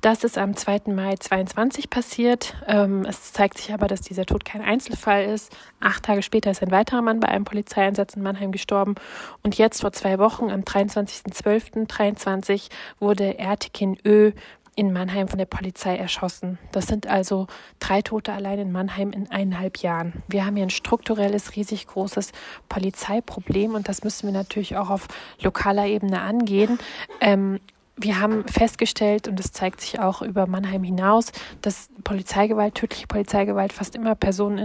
Das 0.00 0.24
ist 0.24 0.38
am 0.38 0.56
2. 0.56 0.84
Mai 0.86 1.16
22 1.16 1.90
passiert. 1.90 2.54
Ähm, 2.66 3.04
es 3.04 3.34
zeigt 3.34 3.58
sich 3.58 3.74
aber, 3.74 3.86
dass 3.86 4.00
dieser 4.00 4.24
Tod 4.24 4.46
kein 4.46 4.62
Einzelfall 4.62 5.26
ist. 5.26 5.54
Acht 5.78 6.04
Tage 6.04 6.22
später 6.22 6.50
ist 6.50 6.62
ein 6.62 6.70
weiterer 6.70 7.02
Mann 7.02 7.20
bei 7.20 7.28
einem 7.28 7.44
Polizeieinsatz 7.44 8.14
in 8.14 8.22
Mannheim 8.22 8.50
gestorben. 8.50 8.94
Und 9.42 9.58
jetzt 9.58 9.82
vor 9.82 9.92
zwei 9.92 10.18
Wochen, 10.18 10.50
am 10.50 10.62
23.12.23, 10.62 12.70
wurde 12.98 13.38
Ertekin 13.38 13.98
Ö 14.06 14.32
in 14.74 14.94
Mannheim 14.94 15.28
von 15.28 15.36
der 15.36 15.44
Polizei 15.44 15.96
erschossen. 15.96 16.58
Das 16.72 16.86
sind 16.86 17.06
also 17.06 17.46
drei 17.78 18.00
Tote 18.00 18.32
allein 18.32 18.58
in 18.58 18.72
Mannheim 18.72 19.10
in 19.10 19.30
eineinhalb 19.30 19.76
Jahren. 19.78 20.22
Wir 20.28 20.46
haben 20.46 20.56
hier 20.56 20.64
ein 20.64 20.70
strukturelles, 20.70 21.56
riesig 21.56 21.86
großes 21.86 22.32
Polizeiproblem 22.70 23.74
und 23.74 23.90
das 23.90 24.02
müssen 24.02 24.28
wir 24.28 24.32
natürlich 24.32 24.78
auch 24.78 24.88
auf 24.88 25.08
lokaler 25.42 25.84
Ebene 25.86 26.22
angehen. 26.22 26.78
Ähm, 27.20 27.60
wir 28.00 28.20
haben 28.20 28.46
festgestellt, 28.46 29.28
und 29.28 29.38
das 29.38 29.52
zeigt 29.52 29.80
sich 29.80 30.00
auch 30.00 30.22
über 30.22 30.46
Mannheim 30.46 30.82
hinaus, 30.82 31.32
dass 31.62 31.90
Polizeigewalt, 32.02 32.74
tödliche 32.74 33.06
Polizeigewalt 33.06 33.72
fast 33.72 33.94
immer 33.94 34.14
Personen 34.14 34.58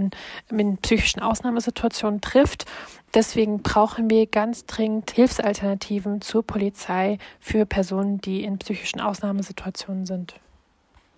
in, 0.49 0.57
in 0.57 0.77
psychischen 0.77 1.21
Ausnahmesituationen 1.21 2.21
trifft. 2.21 2.65
Deswegen 3.13 3.61
brauchen 3.61 4.09
wir 4.09 4.27
ganz 4.27 4.65
dringend 4.65 5.11
Hilfsalternativen 5.11 6.21
zur 6.21 6.43
Polizei 6.43 7.17
für 7.39 7.65
Personen, 7.65 8.19
die 8.19 8.43
in 8.43 8.57
psychischen 8.57 9.01
Ausnahmesituationen 9.01 10.05
sind. 10.05 10.35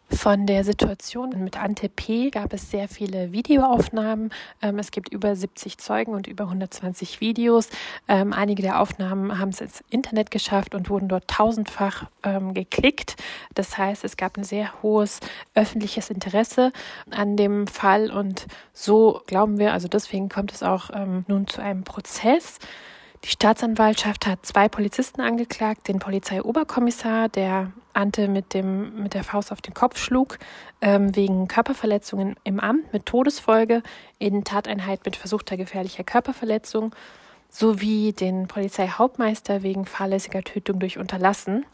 Von 0.10 0.46
der 0.46 0.63
Situation 0.63 1.32
mit 1.43 1.62
Ante 1.62 1.89
P. 1.89 2.30
gab 2.30 2.54
es 2.54 2.72
sehr 2.72 2.88
viele 2.88 3.34
Videoaufnahmen. 3.34 4.32
Ähm, 4.62 4.80
es 4.80 4.91
gibt 4.91 5.10
über 5.10 5.36
70 5.36 5.78
Zeugen 5.80 6.13
und 6.13 6.28
über 6.28 6.46
120 6.46 7.20
Videos. 7.20 7.70
Ähm, 8.08 8.32
einige 8.32 8.62
der 8.62 8.80
Aufnahmen 8.80 9.38
haben 9.38 9.50
es 9.50 9.60
ins 9.60 9.84
Internet 9.89 10.32
geschafft 10.32 10.76
und 10.76 10.89
wurden 10.89 11.10
dort 11.10 11.28
tausendfach 11.28 12.06
ähm, 12.24 12.54
geklickt. 12.54 13.17
Das 13.54 13.78
heißt, 13.78 14.06
es 14.06 14.15
gab 14.15 14.38
ein 14.38 14.46
sehr 14.46 14.82
hohes 14.82 15.20
öffentliches 15.56 16.10
Interesse 16.10 16.72
an 17.12 17.36
dem 17.36 17.67
Fall 17.67 18.10
und 18.10 18.48
so 18.72 19.22
glauben 19.28 19.60
wir, 19.60 19.74
also 19.74 19.89
deswegen 19.89 20.30
kommt 20.30 20.54
es 20.54 20.63
auch 20.63 20.89
nun 21.28 21.48
zu 21.48 21.62
einem 21.62 21.84
Prozess. 21.84 22.60
Die 23.24 23.30
Staatsanwaltschaft 23.30 24.26
hat 24.26 24.46
zwei 24.46 24.70
Polizisten 24.70 25.22
angeklagt, 25.22 25.88
den 25.88 26.00
Polizeioberkommissar, 26.00 27.30
der 27.30 27.72
Ante 27.97 28.27
mit, 28.27 28.53
dem, 28.53 29.03
mit 29.03 29.13
der 29.13 29.23
Faust 29.23 29.51
auf 29.51 29.62
den 29.62 29.73
Kopf 29.73 29.97
schlug, 29.97 30.38
ähm, 30.81 31.15
wegen 31.15 31.47
Körperverletzungen 31.47 32.36
im 32.43 32.60
Amt 32.60 32.93
mit 32.93 33.05
Todesfolge, 33.05 33.81
in 34.19 34.43
Tateinheit 34.43 35.03
mit 35.05 35.15
versuchter 35.15 35.57
gefährlicher 35.57 36.03
Körperverletzung, 36.03 36.95
sowie 37.49 38.13
den 38.13 38.47
Polizeihauptmeister 38.47 39.63
wegen 39.63 39.86
fahrlässiger 39.86 40.43
Tötung 40.43 40.79
durch 40.79 40.97
Unterlassen. 40.97 41.65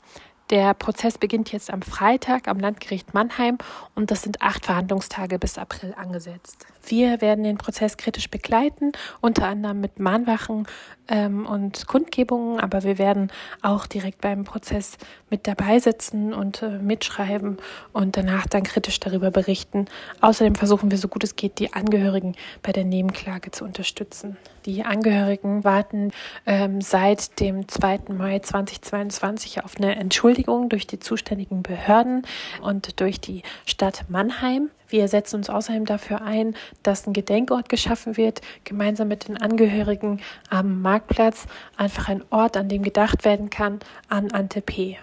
Der 0.49 0.73
Prozess 0.73 1.17
beginnt 1.17 1.51
jetzt 1.51 1.71
am 1.71 1.81
Freitag 1.81 2.47
am 2.47 2.59
Landgericht 2.59 3.13
Mannheim 3.13 3.57
und 3.95 4.11
das 4.11 4.21
sind 4.21 4.41
acht 4.41 4.65
Verhandlungstage 4.65 5.39
bis 5.39 5.57
April 5.57 5.93
angesetzt. 5.97 6.67
Wir 6.85 7.21
werden 7.21 7.43
den 7.43 7.57
Prozess 7.57 7.97
kritisch 7.97 8.29
begleiten, 8.29 8.91
unter 9.21 9.47
anderem 9.47 9.79
mit 9.79 9.99
Mahnwachen 9.99 10.67
ähm, 11.07 11.45
und 11.45 11.87
Kundgebungen, 11.87 12.59
aber 12.59 12.83
wir 12.83 12.97
werden 12.97 13.31
auch 13.61 13.87
direkt 13.87 14.21
beim 14.21 14.43
Prozess 14.43 14.97
mit 15.29 15.47
dabei 15.47 15.79
sitzen 15.79 16.33
und 16.33 16.61
äh, 16.61 16.79
mitschreiben 16.79 17.57
und 17.93 18.17
danach 18.17 18.47
dann 18.47 18.63
kritisch 18.63 18.99
darüber 18.99 19.31
berichten. 19.31 19.85
Außerdem 20.21 20.55
versuchen 20.55 20.91
wir 20.91 20.97
so 20.97 21.07
gut 21.07 21.23
es 21.23 21.35
geht, 21.35 21.59
die 21.59 21.73
Angehörigen 21.73 22.35
bei 22.61 22.71
der 22.71 22.83
Nebenklage 22.83 23.51
zu 23.51 23.63
unterstützen. 23.63 24.37
Die 24.65 24.83
Angehörigen 24.83 25.63
warten 25.63 26.11
ähm, 26.45 26.81
seit 26.81 27.39
dem 27.39 27.67
2. 27.67 27.99
Mai 28.09 28.39
2022 28.39 29.63
auf 29.63 29.77
eine 29.77 29.95
Entschuldigung 29.95 30.69
durch 30.69 30.87
die 30.87 30.99
zuständigen 30.99 31.63
Behörden 31.63 32.25
und 32.61 32.99
durch 32.99 33.19
die 33.19 33.43
Stadt 33.65 34.05
Mannheim. 34.09 34.69
Wir 34.93 35.07
setzen 35.07 35.37
uns 35.37 35.49
außerdem 35.49 35.85
dafür 35.85 36.21
ein, 36.21 36.53
dass 36.83 37.07
ein 37.07 37.13
Gedenkort 37.13 37.67
geschaffen 37.67 38.15
wird, 38.15 38.41
gemeinsam 38.63 39.07
mit 39.07 39.27
den 39.27 39.41
Angehörigen 39.41 40.21
am 40.51 40.83
Marktplatz. 40.83 41.47
Einfach 41.77 42.09
ein 42.09 42.23
Ort, 42.29 42.57
an 42.57 42.69
dem 42.69 42.83
gedacht 42.83 43.25
werden 43.25 43.49
kann 43.49 43.79
an 44.07 44.31
Ante 44.33 44.61
P. 44.61 44.99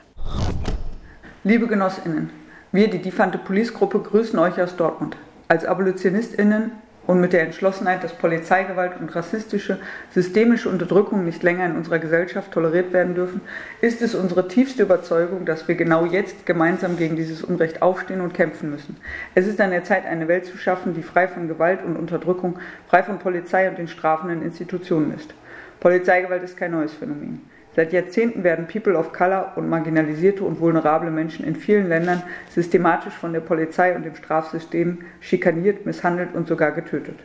Liebe 1.43 1.67
Genossinnen, 1.67 2.31
wir, 2.71 2.89
die 2.89 3.03
Diefante 3.03 3.37
Police 3.37 3.75
Gruppe, 3.75 3.99
grüßen 3.99 4.39
euch 4.39 4.63
aus 4.63 4.77
Dortmund. 4.77 5.17
Als 5.49 5.65
AbolitionnistInnen 5.65 6.71
und 7.11 7.21
mit 7.21 7.33
der 7.33 7.43
Entschlossenheit, 7.43 8.05
dass 8.05 8.13
Polizeigewalt 8.13 8.93
und 9.01 9.13
rassistische, 9.17 9.81
systemische 10.13 10.69
Unterdrückung 10.69 11.25
nicht 11.25 11.43
länger 11.43 11.67
in 11.67 11.75
unserer 11.75 11.99
Gesellschaft 11.99 12.53
toleriert 12.53 12.93
werden 12.93 13.17
dürfen, 13.17 13.41
ist 13.81 14.01
es 14.01 14.15
unsere 14.15 14.47
tiefste 14.47 14.85
Überzeugung, 14.85 15.45
dass 15.45 15.67
wir 15.67 15.75
genau 15.75 16.07
jetzt 16.07 16.47
gemeinsam 16.47 16.97
gegen 16.97 17.17
dieses 17.17 17.43
Unrecht 17.43 17.83
aufstehen 17.83 18.21
und 18.21 18.33
kämpfen 18.33 18.71
müssen. 18.71 18.97
Es 19.35 19.49
ist 19.49 19.61
an 19.61 19.73
der 19.73 19.83
Zeit, 19.83 20.07
eine 20.07 20.29
Welt 20.29 20.47
zu 20.47 20.57
schaffen, 20.57 20.95
die 20.95 21.03
frei 21.03 21.27
von 21.27 21.49
Gewalt 21.49 21.85
und 21.85 21.97
Unterdrückung, 21.97 22.61
frei 22.87 23.03
von 23.03 23.19
Polizei 23.19 23.69
und 23.69 23.77
den 23.77 23.89
strafenden 23.89 24.43
Institutionen 24.43 25.13
ist. 25.13 25.35
Polizeigewalt 25.81 26.45
ist 26.45 26.57
kein 26.57 26.71
neues 26.71 26.93
Phänomen. 26.93 27.41
Seit 27.77 27.93
Jahrzehnten 27.93 28.43
werden 28.43 28.67
People 28.67 28.97
of 28.97 29.13
Color 29.13 29.53
und 29.55 29.69
marginalisierte 29.69 30.43
und 30.43 30.59
vulnerable 30.59 31.11
Menschen 31.11 31.45
in 31.45 31.55
vielen 31.55 31.89
Ländern 31.89 32.23
systematisch 32.51 33.15
von 33.15 33.33
der 33.33 33.41
Polizei 33.41 33.95
und 33.95 34.05
dem 34.05 34.17
Strafsystem 34.17 34.99
schikaniert, 35.21 35.87
misshandelt 35.87 36.35
und 36.35 36.49
sogar 36.49 36.73
getötet. 36.73 37.17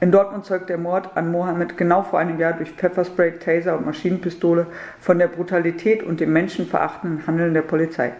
In 0.00 0.12
Dortmund 0.12 0.44
zeugt 0.44 0.68
der 0.68 0.78
Mord 0.78 1.16
an 1.16 1.32
Mohammed 1.32 1.76
genau 1.76 2.02
vor 2.02 2.18
einem 2.18 2.38
Jahr 2.38 2.52
durch 2.52 2.72
Pfefferspray, 2.72 3.38
Taser 3.38 3.76
und 3.76 3.86
Maschinenpistole 3.86 4.66
von 5.00 5.18
der 5.18 5.28
Brutalität 5.28 6.02
und 6.02 6.20
dem 6.20 6.32
menschenverachtenden 6.32 7.26
Handeln 7.26 7.54
der 7.54 7.62
Polizei. 7.62 8.12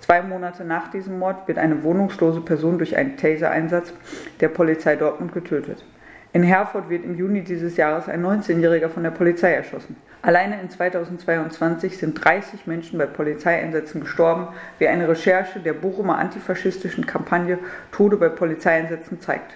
Zwei 0.00 0.22
Monate 0.22 0.64
nach 0.64 0.90
diesem 0.90 1.18
Mord 1.18 1.48
wird 1.48 1.58
eine 1.58 1.82
wohnungslose 1.82 2.40
Person 2.40 2.78
durch 2.78 2.96
einen 2.96 3.16
Taser-Einsatz 3.16 3.92
der 4.40 4.48
Polizei 4.48 4.96
Dortmund 4.96 5.32
getötet. 5.32 5.84
In 6.32 6.44
Herford 6.44 6.88
wird 6.88 7.04
im 7.04 7.16
Juni 7.16 7.42
dieses 7.42 7.76
Jahres 7.76 8.08
ein 8.08 8.24
19-Jähriger 8.24 8.88
von 8.88 9.02
der 9.02 9.10
Polizei 9.10 9.52
erschossen. 9.52 9.96
Alleine 10.22 10.60
in 10.60 10.70
2022 10.70 11.98
sind 11.98 12.24
30 12.24 12.68
Menschen 12.68 12.98
bei 12.98 13.06
Polizeieinsätzen 13.06 14.00
gestorben, 14.00 14.46
wie 14.78 14.86
eine 14.86 15.08
Recherche 15.08 15.58
der 15.58 15.72
Bochumer 15.72 16.18
antifaschistischen 16.18 17.04
Kampagne 17.04 17.58
Tode 17.90 18.16
bei 18.16 18.28
Polizeieinsätzen 18.28 19.20
zeigt. 19.20 19.54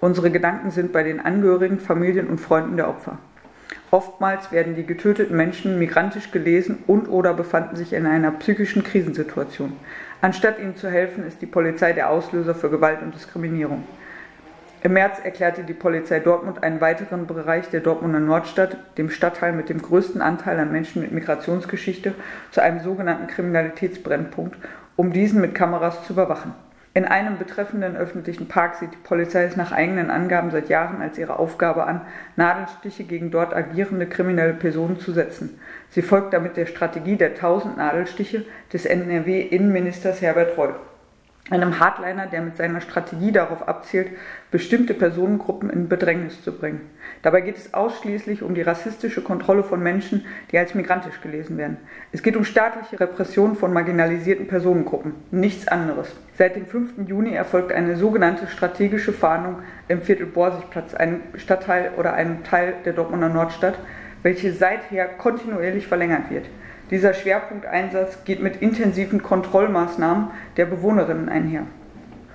Unsere 0.00 0.30
Gedanken 0.30 0.70
sind 0.70 0.92
bei 0.92 1.04
den 1.04 1.20
Angehörigen, 1.20 1.78
Familien 1.78 2.26
und 2.26 2.38
Freunden 2.38 2.76
der 2.76 2.88
Opfer. 2.88 3.18
Oftmals 3.90 4.52
werden 4.52 4.76
die 4.76 4.84
getöteten 4.84 5.36
Menschen 5.36 5.78
migrantisch 5.78 6.30
gelesen 6.30 6.84
und 6.86 7.08
oder 7.08 7.32
befanden 7.32 7.76
sich 7.76 7.94
in 7.94 8.04
einer 8.04 8.30
psychischen 8.32 8.84
Krisensituation. 8.84 9.72
Anstatt 10.20 10.58
ihnen 10.58 10.76
zu 10.76 10.90
helfen, 10.90 11.26
ist 11.26 11.40
die 11.40 11.46
Polizei 11.46 11.94
der 11.94 12.10
Auslöser 12.10 12.54
für 12.54 12.68
Gewalt 12.68 13.00
und 13.00 13.14
Diskriminierung. 13.14 13.84
Im 14.82 14.94
März 14.94 15.18
erklärte 15.22 15.62
die 15.62 15.74
Polizei 15.74 16.20
Dortmund 16.20 16.62
einen 16.62 16.80
weiteren 16.80 17.26
Bereich 17.26 17.68
der 17.68 17.80
Dortmunder 17.80 18.18
Nordstadt, 18.18 18.78
dem 18.96 19.10
Stadtteil 19.10 19.52
mit 19.52 19.68
dem 19.68 19.82
größten 19.82 20.22
Anteil 20.22 20.58
an 20.58 20.72
Menschen 20.72 21.02
mit 21.02 21.12
Migrationsgeschichte, 21.12 22.14
zu 22.50 22.62
einem 22.62 22.80
sogenannten 22.80 23.26
Kriminalitätsbrennpunkt, 23.26 24.56
um 24.96 25.12
diesen 25.12 25.42
mit 25.42 25.54
Kameras 25.54 26.06
zu 26.06 26.14
überwachen. 26.14 26.54
In 26.94 27.04
einem 27.04 27.36
betreffenden 27.36 27.94
öffentlichen 27.94 28.48
Park 28.48 28.76
sieht 28.76 28.92
die 28.92 28.96
Polizei 28.96 29.44
es 29.44 29.54
nach 29.54 29.70
eigenen 29.70 30.10
Angaben 30.10 30.50
seit 30.50 30.70
Jahren 30.70 31.02
als 31.02 31.18
ihre 31.18 31.38
Aufgabe 31.38 31.84
an, 31.84 32.00
Nadelstiche 32.36 33.04
gegen 33.04 33.30
dort 33.30 33.54
agierende 33.54 34.06
kriminelle 34.06 34.54
Personen 34.54 34.98
zu 34.98 35.12
setzen. 35.12 35.60
Sie 35.90 36.02
folgt 36.02 36.32
damit 36.32 36.56
der 36.56 36.66
Strategie 36.66 37.16
der 37.16 37.28
1000 37.28 37.76
Nadelstiche 37.76 38.46
des 38.72 38.86
NRW-Innenministers 38.86 40.22
Herbert 40.22 40.56
Reul. 40.56 40.74
Einem 41.48 41.80
Hardliner, 41.80 42.26
der 42.26 42.42
mit 42.42 42.56
seiner 42.56 42.80
Strategie 42.80 43.32
darauf 43.32 43.66
abzielt, 43.66 44.08
bestimmte 44.50 44.94
Personengruppen 44.94 45.70
in 45.70 45.88
Bedrängnis 45.88 46.44
zu 46.44 46.52
bringen. 46.52 46.82
Dabei 47.22 47.40
geht 47.40 47.56
es 47.56 47.74
ausschließlich 47.74 48.42
um 48.42 48.54
die 48.54 48.62
rassistische 48.62 49.22
Kontrolle 49.22 49.64
von 49.64 49.82
Menschen, 49.82 50.26
die 50.52 50.58
als 50.58 50.74
migrantisch 50.74 51.20
gelesen 51.20 51.56
werden. 51.56 51.78
Es 52.12 52.22
geht 52.22 52.36
um 52.36 52.44
staatliche 52.44 53.00
Repression 53.00 53.56
von 53.56 53.72
marginalisierten 53.72 54.46
Personengruppen, 54.46 55.14
nichts 55.30 55.66
anderes. 55.66 56.14
Seit 56.36 56.56
dem 56.56 56.66
5. 56.66 57.08
Juni 57.08 57.34
erfolgt 57.34 57.72
eine 57.72 57.96
sogenannte 57.96 58.46
strategische 58.46 59.12
Fahndung 59.12 59.56
im 59.88 60.02
Viertel 60.02 60.26
Borsigplatz, 60.26 60.94
einem 60.94 61.20
Stadtteil 61.36 61.92
oder 61.96 62.12
einem 62.12 62.44
Teil 62.44 62.74
der 62.84 62.92
Dortmunder 62.92 63.28
Nordstadt, 63.28 63.78
welche 64.22 64.52
seither 64.52 65.06
kontinuierlich 65.06 65.86
verlängert 65.86 66.30
wird. 66.30 66.46
Dieser 66.90 67.14
Schwerpunkteinsatz 67.14 68.24
geht 68.24 68.42
mit 68.42 68.60
intensiven 68.60 69.22
Kontrollmaßnahmen 69.22 70.32
der 70.56 70.66
Bewohnerinnen 70.66 71.28
einher. 71.28 71.66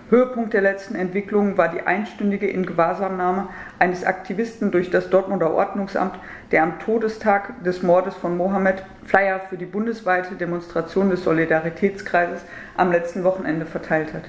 Höhepunkt 0.10 0.54
der 0.54 0.62
letzten 0.62 0.96
Entwicklungen 0.96 1.58
war 1.58 1.68
die 1.68 1.82
einstündige 1.82 2.48
Ingewahrsamnahme 2.48 3.50
eines 3.80 4.06
Aktivisten 4.06 4.72
durch 4.72 4.90
das 4.92 5.10
Dortmunder 5.10 5.52
Ordnungsamt, 5.54 6.18
der 6.52 6.64
am 6.64 6.80
Todestag 6.80 7.64
des 7.64 7.84
Mordes 7.84 8.16
von 8.16 8.38
Mohammed 8.38 8.84
Flyer 9.04 9.42
für 9.50 9.58
die 9.58 9.66
bundesweite 9.66 10.36
Demonstration 10.36 11.10
des 11.10 11.24
Solidaritätskreises 11.24 12.46
am 12.78 12.92
letzten 12.92 13.24
Wochenende 13.24 13.66
verteilt 13.66 14.14
hat. 14.14 14.24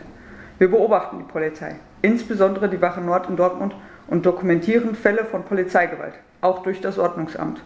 Wir 0.59 0.71
beobachten 0.71 1.19
die 1.19 1.31
Polizei, 1.31 1.77
insbesondere 2.03 2.69
die 2.69 2.81
Wache 2.81 3.01
Nord 3.01 3.29
in 3.29 3.37
Dortmund, 3.37 3.77
und 4.09 4.25
dokumentieren 4.25 4.95
Fälle 4.95 5.25
von 5.25 5.45
Polizeigewalt, 5.45 6.15
auch 6.41 6.63
durch 6.63 6.81
das 6.81 6.99
Ordnungsamt. 6.99 7.61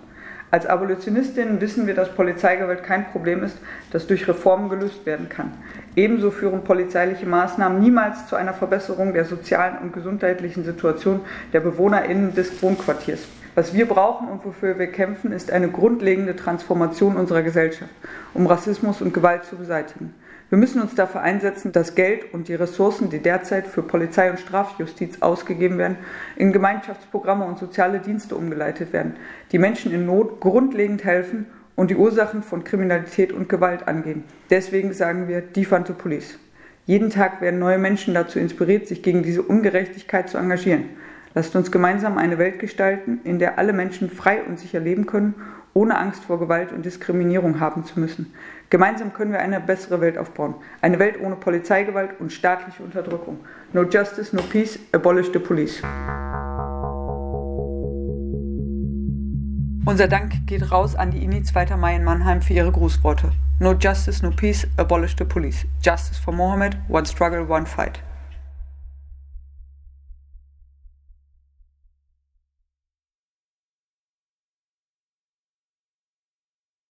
Als 0.52 0.66
Abolitionistinnen 0.66 1.60
wissen 1.60 1.86
wir, 1.86 1.94
dass 1.94 2.12
Polizeigewalt 2.12 2.82
kein 2.82 3.08
Problem 3.10 3.44
ist, 3.44 3.56
das 3.92 4.08
durch 4.08 4.26
Reformen 4.26 4.68
gelöst 4.68 5.06
werden 5.06 5.28
kann. 5.28 5.52
Ebenso 5.94 6.32
führen 6.32 6.64
polizeiliche 6.64 7.24
Maßnahmen 7.24 7.80
niemals 7.80 8.26
zu 8.26 8.34
einer 8.34 8.52
Verbesserung 8.52 9.12
der 9.12 9.24
sozialen 9.24 9.78
und 9.78 9.92
gesundheitlichen 9.92 10.64
Situation 10.64 11.20
der 11.52 11.60
BewohnerInnen 11.60 12.34
des 12.34 12.60
Wohnquartiers. 12.62 13.20
Was 13.54 13.74
wir 13.74 13.86
brauchen 13.86 14.28
und 14.28 14.44
wofür 14.44 14.78
wir 14.78 14.88
kämpfen, 14.88 15.32
ist 15.32 15.52
eine 15.52 15.68
grundlegende 15.68 16.34
Transformation 16.34 17.16
unserer 17.16 17.42
Gesellschaft, 17.42 17.90
um 18.34 18.46
Rassismus 18.46 19.02
und 19.02 19.14
Gewalt 19.14 19.44
zu 19.44 19.56
beseitigen. 19.56 20.14
Wir 20.50 20.58
müssen 20.58 20.82
uns 20.82 20.96
dafür 20.96 21.20
einsetzen, 21.20 21.70
dass 21.70 21.94
Geld 21.94 22.34
und 22.34 22.48
die 22.48 22.56
Ressourcen, 22.56 23.08
die 23.08 23.20
derzeit 23.20 23.68
für 23.68 23.82
Polizei 23.82 24.30
und 24.30 24.40
Strafjustiz 24.40 25.22
ausgegeben 25.22 25.78
werden, 25.78 25.96
in 26.34 26.52
Gemeinschaftsprogramme 26.52 27.44
und 27.44 27.60
soziale 27.60 28.00
Dienste 28.00 28.34
umgeleitet 28.34 28.92
werden, 28.92 29.14
die 29.52 29.58
Menschen 29.58 29.92
in 29.92 30.06
Not 30.06 30.40
grundlegend 30.40 31.04
helfen 31.04 31.46
und 31.76 31.92
die 31.92 31.96
Ursachen 31.96 32.42
von 32.42 32.64
Kriminalität 32.64 33.32
und 33.32 33.48
Gewalt 33.48 33.86
angehen. 33.86 34.24
Deswegen 34.50 34.92
sagen 34.92 35.28
wir 35.28 35.40
Defund 35.40 35.86
the 35.86 35.92
Police. 35.92 36.36
Jeden 36.84 37.10
Tag 37.10 37.40
werden 37.40 37.60
neue 37.60 37.78
Menschen 37.78 38.12
dazu 38.12 38.40
inspiriert, 38.40 38.88
sich 38.88 39.04
gegen 39.04 39.22
diese 39.22 39.42
Ungerechtigkeit 39.42 40.28
zu 40.28 40.36
engagieren. 40.36 40.86
Lasst 41.32 41.54
uns 41.54 41.70
gemeinsam 41.70 42.18
eine 42.18 42.38
Welt 42.38 42.58
gestalten, 42.58 43.20
in 43.22 43.38
der 43.38 43.56
alle 43.56 43.72
Menschen 43.72 44.10
frei 44.10 44.42
und 44.42 44.58
sicher 44.58 44.80
leben 44.80 45.06
können, 45.06 45.36
ohne 45.74 45.96
Angst 45.96 46.24
vor 46.24 46.40
Gewalt 46.40 46.72
und 46.72 46.84
Diskriminierung 46.84 47.60
haben 47.60 47.84
zu 47.84 48.00
müssen. 48.00 48.34
Gemeinsam 48.70 49.12
können 49.12 49.32
wir 49.32 49.40
eine 49.40 49.58
bessere 49.58 50.00
Welt 50.00 50.16
aufbauen. 50.16 50.54
Eine 50.80 51.00
Welt 51.00 51.20
ohne 51.20 51.34
Polizeigewalt 51.34 52.20
und 52.20 52.32
staatliche 52.32 52.84
Unterdrückung. 52.84 53.40
No 53.72 53.82
justice, 53.82 54.34
no 54.34 54.42
peace, 54.42 54.78
abolish 54.92 55.26
the 55.32 55.40
police. 55.40 55.82
Unser 59.84 60.06
Dank 60.06 60.46
geht 60.46 60.70
raus 60.70 60.94
an 60.94 61.10
die 61.10 61.24
INI 61.24 61.42
2. 61.42 61.76
Mai 61.76 61.96
in 61.96 62.04
Mannheim 62.04 62.42
für 62.42 62.52
ihre 62.52 62.70
Grußworte. 62.70 63.32
No 63.58 63.72
justice, 63.72 64.22
no 64.22 64.30
peace, 64.30 64.68
abolish 64.76 65.16
the 65.18 65.24
police. 65.24 65.66
Justice 65.82 66.18
for 66.18 66.32
Mohammed, 66.32 66.76
one 66.88 67.04
struggle, 67.04 67.44
one 67.50 67.66
fight. 67.66 68.00